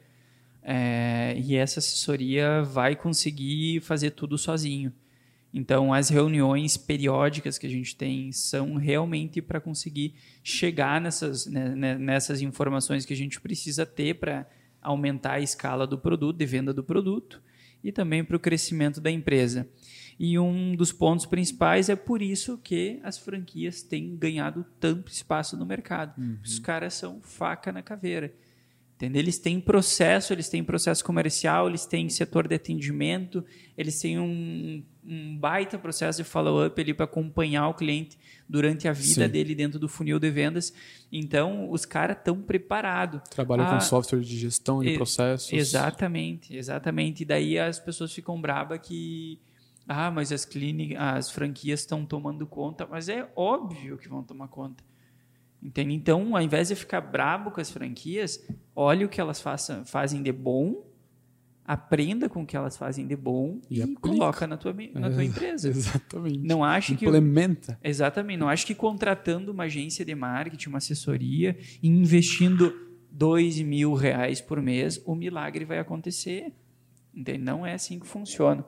é, 0.62 1.36
e 1.38 1.56
essa 1.56 1.80
assessoria 1.80 2.64
vai 2.64 2.96
conseguir 2.96 3.80
fazer 3.82 4.12
tudo 4.12 4.38
sozinho. 4.38 4.92
Então, 5.54 5.94
as 5.94 6.10
reuniões 6.10 6.78
periódicas 6.78 7.58
que 7.58 7.66
a 7.66 7.70
gente 7.70 7.96
tem 7.96 8.32
são 8.32 8.76
realmente 8.76 9.42
para 9.42 9.60
conseguir 9.60 10.14
chegar 10.44 11.02
nessas, 11.02 11.48
né, 11.48 11.70
né, 11.76 11.98
nessas 11.98 12.42
informações 12.42 13.06
que 13.06 13.14
a 13.14 13.18
gente 13.18 13.42
precisa 13.42 13.86
ter 13.86 14.16
para 14.16 14.48
aumentar 14.82 15.34
a 15.34 15.40
escala 15.40 15.88
do 15.88 15.98
produto, 15.98 16.38
de 16.38 16.46
venda 16.46 16.74
do 16.74 16.84
produto 16.84 17.42
e 17.84 17.92
também 17.92 18.24
para 18.24 18.36
o 18.36 18.39
crescimento 18.39 19.00
da 19.00 19.12
empresa. 19.12 19.68
E 20.20 20.38
um 20.38 20.76
dos 20.76 20.92
pontos 20.92 21.26
principais 21.26 21.88
é 21.88 21.96
por 21.96 22.22
isso 22.22 22.58
que 22.58 23.00
as 23.04 23.18
franquias 23.18 23.82
têm 23.82 24.18
ganhado 24.18 24.65
tanto 24.80 25.10
espaço 25.12 25.56
no 25.56 25.65
mercado. 25.65 26.20
Uhum. 26.20 26.38
Os 26.44 26.60
caras 26.60 26.94
são 26.94 27.22
faca 27.22 27.72
na 27.72 27.82
caveira. 27.82 28.34
Entendeu? 29.00 29.22
Eles 29.22 29.40
têm 29.40 29.62
processo, 29.62 30.34
eles 30.34 30.50
têm 30.50 30.62
processo 30.62 31.06
comercial, 31.06 31.70
eles 31.70 31.86
têm 31.86 32.10
setor 32.10 32.50
de 32.50 32.56
atendimento, 32.56 33.46
eles 33.78 33.98
têm 33.98 34.20
um, 34.20 34.84
um 35.06 35.38
baita 35.38 35.80
processo 35.80 36.22
de 36.22 36.28
follow-up 36.28 36.82
ali 36.82 36.94
para 36.94 37.06
acompanhar 37.06 37.70
o 37.70 37.74
cliente 37.74 38.20
durante 38.48 38.90
a 38.90 38.92
vida 38.92 39.26
Sim. 39.26 39.30
dele 39.30 39.56
dentro 39.56 39.80
do 39.80 39.88
funil 39.88 40.20
de 40.20 40.30
vendas. 40.30 40.74
Então, 41.10 41.72
os 41.72 41.86
caras 41.86 42.18
estão 42.18 42.42
preparados. 42.42 43.22
Trabalham 43.30 43.68
ah, 43.68 43.76
com 43.76 43.80
software 43.80 44.20
de 44.20 44.38
gestão 44.38 44.84
de 44.84 44.94
processos. 44.96 45.54
Exatamente, 45.54 46.54
exatamente. 46.54 47.22
E 47.22 47.26
daí 47.26 47.58
as 47.58 47.80
pessoas 47.80 48.12
ficam 48.12 48.42
bravas 48.42 48.82
que 48.84 49.40
ah, 49.88 50.12
mas 50.12 50.30
as 50.34 50.44
clínicas, 50.44 50.98
as 51.00 51.32
franquias 51.32 51.80
estão 51.80 52.06
tomando 52.06 52.46
conta, 52.46 52.86
mas 52.86 53.08
é 53.08 53.32
óbvio 53.34 53.98
que 53.98 54.10
vão 54.10 54.24
tomar 54.24 54.50
conta. 54.50 54.84
Entende? 55.62 55.93
Então, 55.93 56.36
ao 56.36 56.41
invés 56.41 56.69
de 56.69 56.76
ficar 56.76 57.02
brabo 57.02 57.52
com 57.52 57.60
as 57.60 57.69
franquias, 57.69 58.45
olhe 58.76 59.04
o 59.04 59.10
que 59.10 59.19
elas 59.19 59.41
façam, 59.41 59.84
fazem 59.86 60.24
de 60.24 60.32
bom, 60.32 60.86
aprenda 61.65 62.28
com 62.28 62.41
o 62.41 62.45
que 62.45 62.58
elas 62.58 62.78
fazem 62.78 63.06
de 63.06 63.15
bom 63.15 63.60
e, 63.69 63.82
e 63.82 63.95
coloca 63.95 64.48
na 64.48 64.58
tua, 64.58 64.74
na 64.95 65.10
tua 65.12 65.24
empresa. 65.24 65.69
Exatamente. 65.69 66.39
Não 66.39 66.63
acho 66.63 66.95
que 66.95 67.06
implementa. 67.06 67.78
exatamente. 67.84 68.39
Não 68.39 68.50
acho 68.50 68.65
que 68.65 68.74
contratando 68.74 69.52
uma 69.52 69.65
agência 69.65 70.04
de 70.04 70.15
marketing, 70.15 70.69
uma 70.69 70.78
assessoria, 70.78 71.58
e 71.84 71.88
investindo 71.88 72.74
dois 73.12 73.60
mil 73.62 73.93
reais 73.93 74.39
por 74.39 74.62
mês, 74.62 75.02
o 75.06 75.13
milagre 75.13 75.65
vai 75.65 75.78
acontecer. 75.78 76.54
Entende? 77.13 77.39
Não 77.39 77.65
é 77.65 77.74
assim 77.74 78.00
que 78.00 78.08
funciona. 78.08 78.65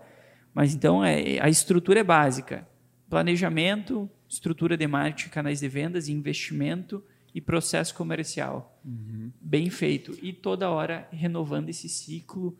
Mas 0.53 0.75
então 0.75 1.03
é, 1.03 1.39
a 1.39 1.49
estrutura 1.49 2.01
é 2.01 2.03
básica: 2.03 2.67
planejamento, 3.09 4.09
estrutura 4.31 4.77
de 4.77 4.87
marketing, 4.87 5.29
canais 5.29 5.59
de 5.59 5.67
vendas, 5.67 6.07
investimento 6.07 7.03
e 7.35 7.41
processo 7.41 7.93
comercial. 7.93 8.79
Uhum. 8.83 9.29
Bem 9.41 9.69
feito. 9.69 10.17
E 10.21 10.31
toda 10.31 10.69
hora 10.69 11.07
renovando 11.11 11.69
esse 11.69 11.89
ciclo 11.89 12.57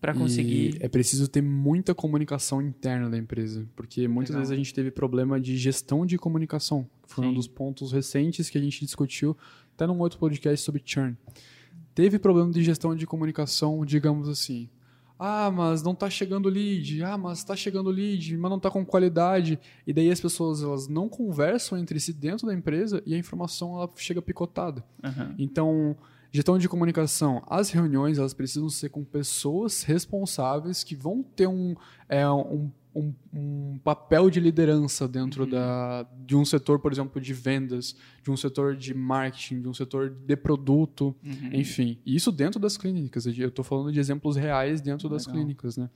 para 0.00 0.14
conseguir. 0.14 0.76
E 0.76 0.84
é 0.84 0.88
preciso 0.88 1.28
ter 1.28 1.42
muita 1.42 1.94
comunicação 1.94 2.62
interna 2.62 3.10
da 3.10 3.18
empresa, 3.18 3.68
porque 3.74 4.06
muitas 4.06 4.30
Legal. 4.30 4.42
vezes 4.42 4.52
a 4.52 4.56
gente 4.56 4.72
teve 4.72 4.90
problema 4.90 5.40
de 5.40 5.56
gestão 5.56 6.06
de 6.06 6.16
comunicação. 6.16 6.88
que 7.02 7.12
Foi 7.12 7.26
um 7.26 7.30
Sim. 7.30 7.34
dos 7.34 7.48
pontos 7.48 7.92
recentes 7.92 8.48
que 8.48 8.56
a 8.56 8.60
gente 8.60 8.84
discutiu, 8.84 9.36
até 9.74 9.86
num 9.86 9.98
outro 9.98 10.18
podcast 10.18 10.64
sobre 10.64 10.80
churn. 10.84 11.16
Teve 11.92 12.18
problema 12.18 12.50
de 12.52 12.62
gestão 12.62 12.94
de 12.94 13.04
comunicação, 13.04 13.84
digamos 13.84 14.28
assim. 14.28 14.70
Ah, 15.22 15.50
mas 15.50 15.82
não 15.82 15.92
está 15.92 16.08
chegando 16.08 16.48
lead. 16.48 17.04
Ah, 17.04 17.18
mas 17.18 17.38
está 17.38 17.54
chegando 17.54 17.90
lead, 17.90 18.38
mas 18.38 18.50
não 18.50 18.56
está 18.56 18.70
com 18.70 18.86
qualidade. 18.86 19.60
E 19.86 19.92
daí 19.92 20.10
as 20.10 20.18
pessoas 20.18 20.62
elas 20.62 20.88
não 20.88 21.10
conversam 21.10 21.76
entre 21.76 22.00
si 22.00 22.14
dentro 22.14 22.46
da 22.46 22.54
empresa 22.54 23.02
e 23.04 23.14
a 23.14 23.18
informação 23.18 23.76
ela 23.76 23.90
chega 23.96 24.22
picotada. 24.22 24.82
Aham. 25.04 25.34
Então, 25.38 25.94
gestão 26.32 26.56
de 26.56 26.66
comunicação, 26.70 27.42
as 27.46 27.68
reuniões 27.70 28.16
elas 28.18 28.32
precisam 28.32 28.70
ser 28.70 28.88
com 28.88 29.04
pessoas 29.04 29.82
responsáveis 29.82 30.82
que 30.82 30.96
vão 30.96 31.22
ter 31.22 31.46
um, 31.46 31.74
é, 32.08 32.26
um, 32.30 32.70
um, 32.94 33.14
um 33.32 33.78
papel 33.84 34.28
de 34.30 34.40
liderança 34.40 35.06
dentro 35.06 35.46
da, 35.46 36.06
de 36.26 36.34
um 36.36 36.44
setor, 36.44 36.78
por 36.80 36.90
exemplo, 36.92 37.20
de 37.20 37.32
vendas, 37.32 37.94
de 38.22 38.30
um 38.30 38.36
setor 38.36 38.74
de 38.76 38.92
marketing, 38.94 39.60
de 39.62 39.68
um 39.68 39.74
setor 39.74 40.10
de 40.10 40.36
produto, 40.36 41.14
Uhum. 41.24 41.50
enfim. 41.52 41.98
E 42.04 42.16
isso 42.16 42.32
dentro 42.32 42.58
das 42.58 42.76
clínicas. 42.76 43.26
Eu 43.26 43.48
estou 43.48 43.64
falando 43.64 43.92
de 43.92 44.00
exemplos 44.00 44.36
reais 44.36 44.80
dentro 44.80 45.08
das 45.08 45.26
Legal. 45.26 45.40
clínicas, 45.40 45.76
né? 45.76 45.88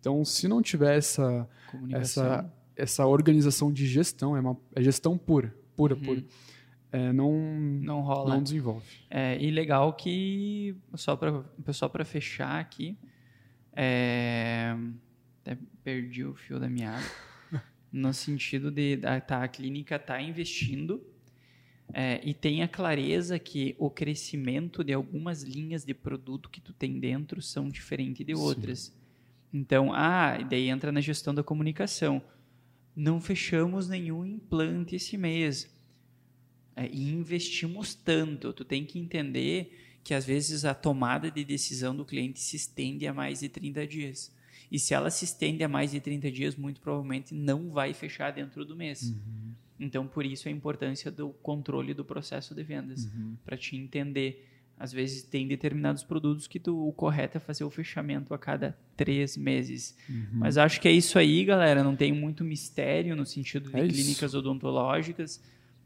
Então, 0.00 0.24
se 0.24 0.48
não 0.48 0.60
tiver 0.60 0.96
essa, 0.98 1.48
essa, 1.90 2.52
essa 2.74 3.06
organização 3.06 3.72
de 3.72 3.86
gestão, 3.86 4.36
é, 4.36 4.40
uma, 4.40 4.56
é 4.74 4.82
gestão 4.82 5.16
pura, 5.16 5.54
pura, 5.76 5.94
Uhum. 5.94 6.00
pura. 6.02 6.24
É, 6.90 7.10
não, 7.12 7.32
Não 7.80 8.00
rola. 8.02 8.34
não 8.34 8.42
desenvolve. 8.42 8.84
É, 9.08 9.40
e 9.42 9.50
legal 9.50 9.92
que, 9.94 10.76
só 10.94 11.14
para 11.16 11.42
pessoal 11.64 11.88
para 11.88 12.04
fechar 12.04 12.58
aqui, 12.60 12.98
é, 13.74 14.76
até 15.42 15.58
perdi 15.84 16.24
o 16.24 16.34
fio 16.34 16.58
da 16.58 16.68
meada, 16.68 17.04
no 17.92 18.14
sentido 18.14 18.70
de 18.70 19.00
a, 19.04 19.20
tá, 19.20 19.42
a 19.42 19.48
clínica 19.48 19.96
está 19.96 20.20
investindo 20.22 21.04
é, 21.92 22.20
e 22.24 22.32
tem 22.32 22.62
a 22.62 22.68
clareza 22.68 23.38
que 23.38 23.76
o 23.78 23.90
crescimento 23.90 24.82
de 24.82 24.92
algumas 24.92 25.42
linhas 25.42 25.84
de 25.84 25.92
produto 25.92 26.48
que 26.48 26.60
tu 26.60 26.72
tem 26.72 26.98
dentro 26.98 27.42
são 27.42 27.68
diferentes 27.68 28.24
de 28.24 28.34
Sim. 28.34 28.40
outras. 28.40 28.96
Então, 29.52 29.92
ah, 29.92 30.38
e 30.40 30.44
daí 30.44 30.68
entra 30.68 30.90
na 30.90 31.00
gestão 31.00 31.34
da 31.34 31.42
comunicação. 31.42 32.22
Não 32.96 33.20
fechamos 33.20 33.88
nenhum 33.88 34.24
implante 34.24 34.96
esse 34.96 35.18
mês. 35.18 35.70
É, 36.74 36.88
e 36.88 37.12
investimos 37.12 37.94
tanto. 37.94 38.54
Tu 38.54 38.64
tem 38.64 38.86
que 38.86 38.98
entender 38.98 39.98
que 40.02 40.14
às 40.14 40.24
vezes 40.24 40.64
a 40.64 40.74
tomada 40.74 41.30
de 41.30 41.44
decisão 41.44 41.94
do 41.94 42.06
cliente 42.06 42.40
se 42.40 42.56
estende 42.56 43.06
a 43.06 43.12
mais 43.12 43.40
de 43.40 43.50
30 43.50 43.86
dias. 43.86 44.34
E 44.72 44.78
se 44.78 44.94
ela 44.94 45.10
se 45.10 45.26
estende 45.26 45.62
a 45.62 45.68
mais 45.68 45.90
de 45.90 46.00
30 46.00 46.30
dias, 46.30 46.56
muito 46.56 46.80
provavelmente 46.80 47.34
não 47.34 47.68
vai 47.70 47.92
fechar 47.92 48.30
dentro 48.32 48.64
do 48.64 48.74
mês. 48.74 49.14
Então, 49.78 50.06
por 50.06 50.24
isso 50.24 50.48
a 50.48 50.50
importância 50.50 51.10
do 51.10 51.28
controle 51.42 51.92
do 51.92 52.04
processo 52.04 52.54
de 52.54 52.62
vendas, 52.62 53.06
para 53.44 53.56
te 53.56 53.76
entender. 53.76 54.48
Às 54.78 54.90
vezes 54.90 55.22
tem 55.22 55.46
determinados 55.46 56.02
produtos 56.02 56.46
que 56.46 56.58
tu, 56.58 56.88
o 56.88 56.92
correto 56.92 57.36
é 57.36 57.40
fazer 57.40 57.62
o 57.64 57.70
fechamento 57.70 58.32
a 58.32 58.38
cada 58.38 58.76
três 58.96 59.36
meses. 59.36 59.94
Mas 60.32 60.56
acho 60.56 60.80
que 60.80 60.88
é 60.88 60.92
isso 60.92 61.18
aí, 61.18 61.44
galera. 61.44 61.84
Não 61.84 61.94
tem 61.94 62.10
muito 62.10 62.42
mistério 62.42 63.14
no 63.14 63.26
sentido 63.26 63.70
de 63.70 63.76
É 63.76 63.84
isso. 63.86 63.94
clínicas 63.94 64.34
odontológicas. 64.34 65.40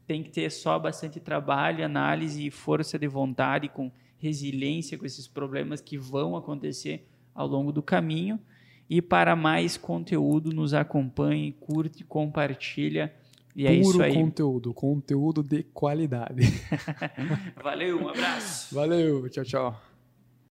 Tem 0.07 0.23
que 0.23 0.31
ter 0.31 0.49
só 0.49 0.79
bastante 0.79 1.19
trabalho, 1.19 1.83
análise 1.83 2.47
e 2.47 2.49
força 2.49 2.97
de 2.97 3.07
vontade, 3.07 3.67
com 3.67 3.91
resiliência 4.17 4.97
com 4.97 5.05
esses 5.05 5.27
problemas 5.27 5.81
que 5.81 5.97
vão 5.97 6.35
acontecer 6.37 7.05
ao 7.35 7.45
longo 7.47 7.71
do 7.71 7.83
caminho. 7.83 8.39
E 8.89 9.01
para 9.01 9.35
mais 9.35 9.75
conteúdo, 9.77 10.51
nos 10.53 10.73
acompanhe, 10.73 11.51
curte, 11.51 12.03
compartilha. 12.03 13.13
E 13.55 13.65
é 13.65 13.73
isso 13.73 13.93
Puro 13.93 14.03
aí. 14.03 14.13
conteúdo, 14.13 14.73
conteúdo 14.73 15.43
de 15.43 15.63
qualidade. 15.63 16.43
Valeu, 17.61 18.01
um 18.01 18.07
abraço. 18.09 18.73
Valeu, 18.73 19.27
tchau, 19.29 19.43
tchau. 19.43 19.81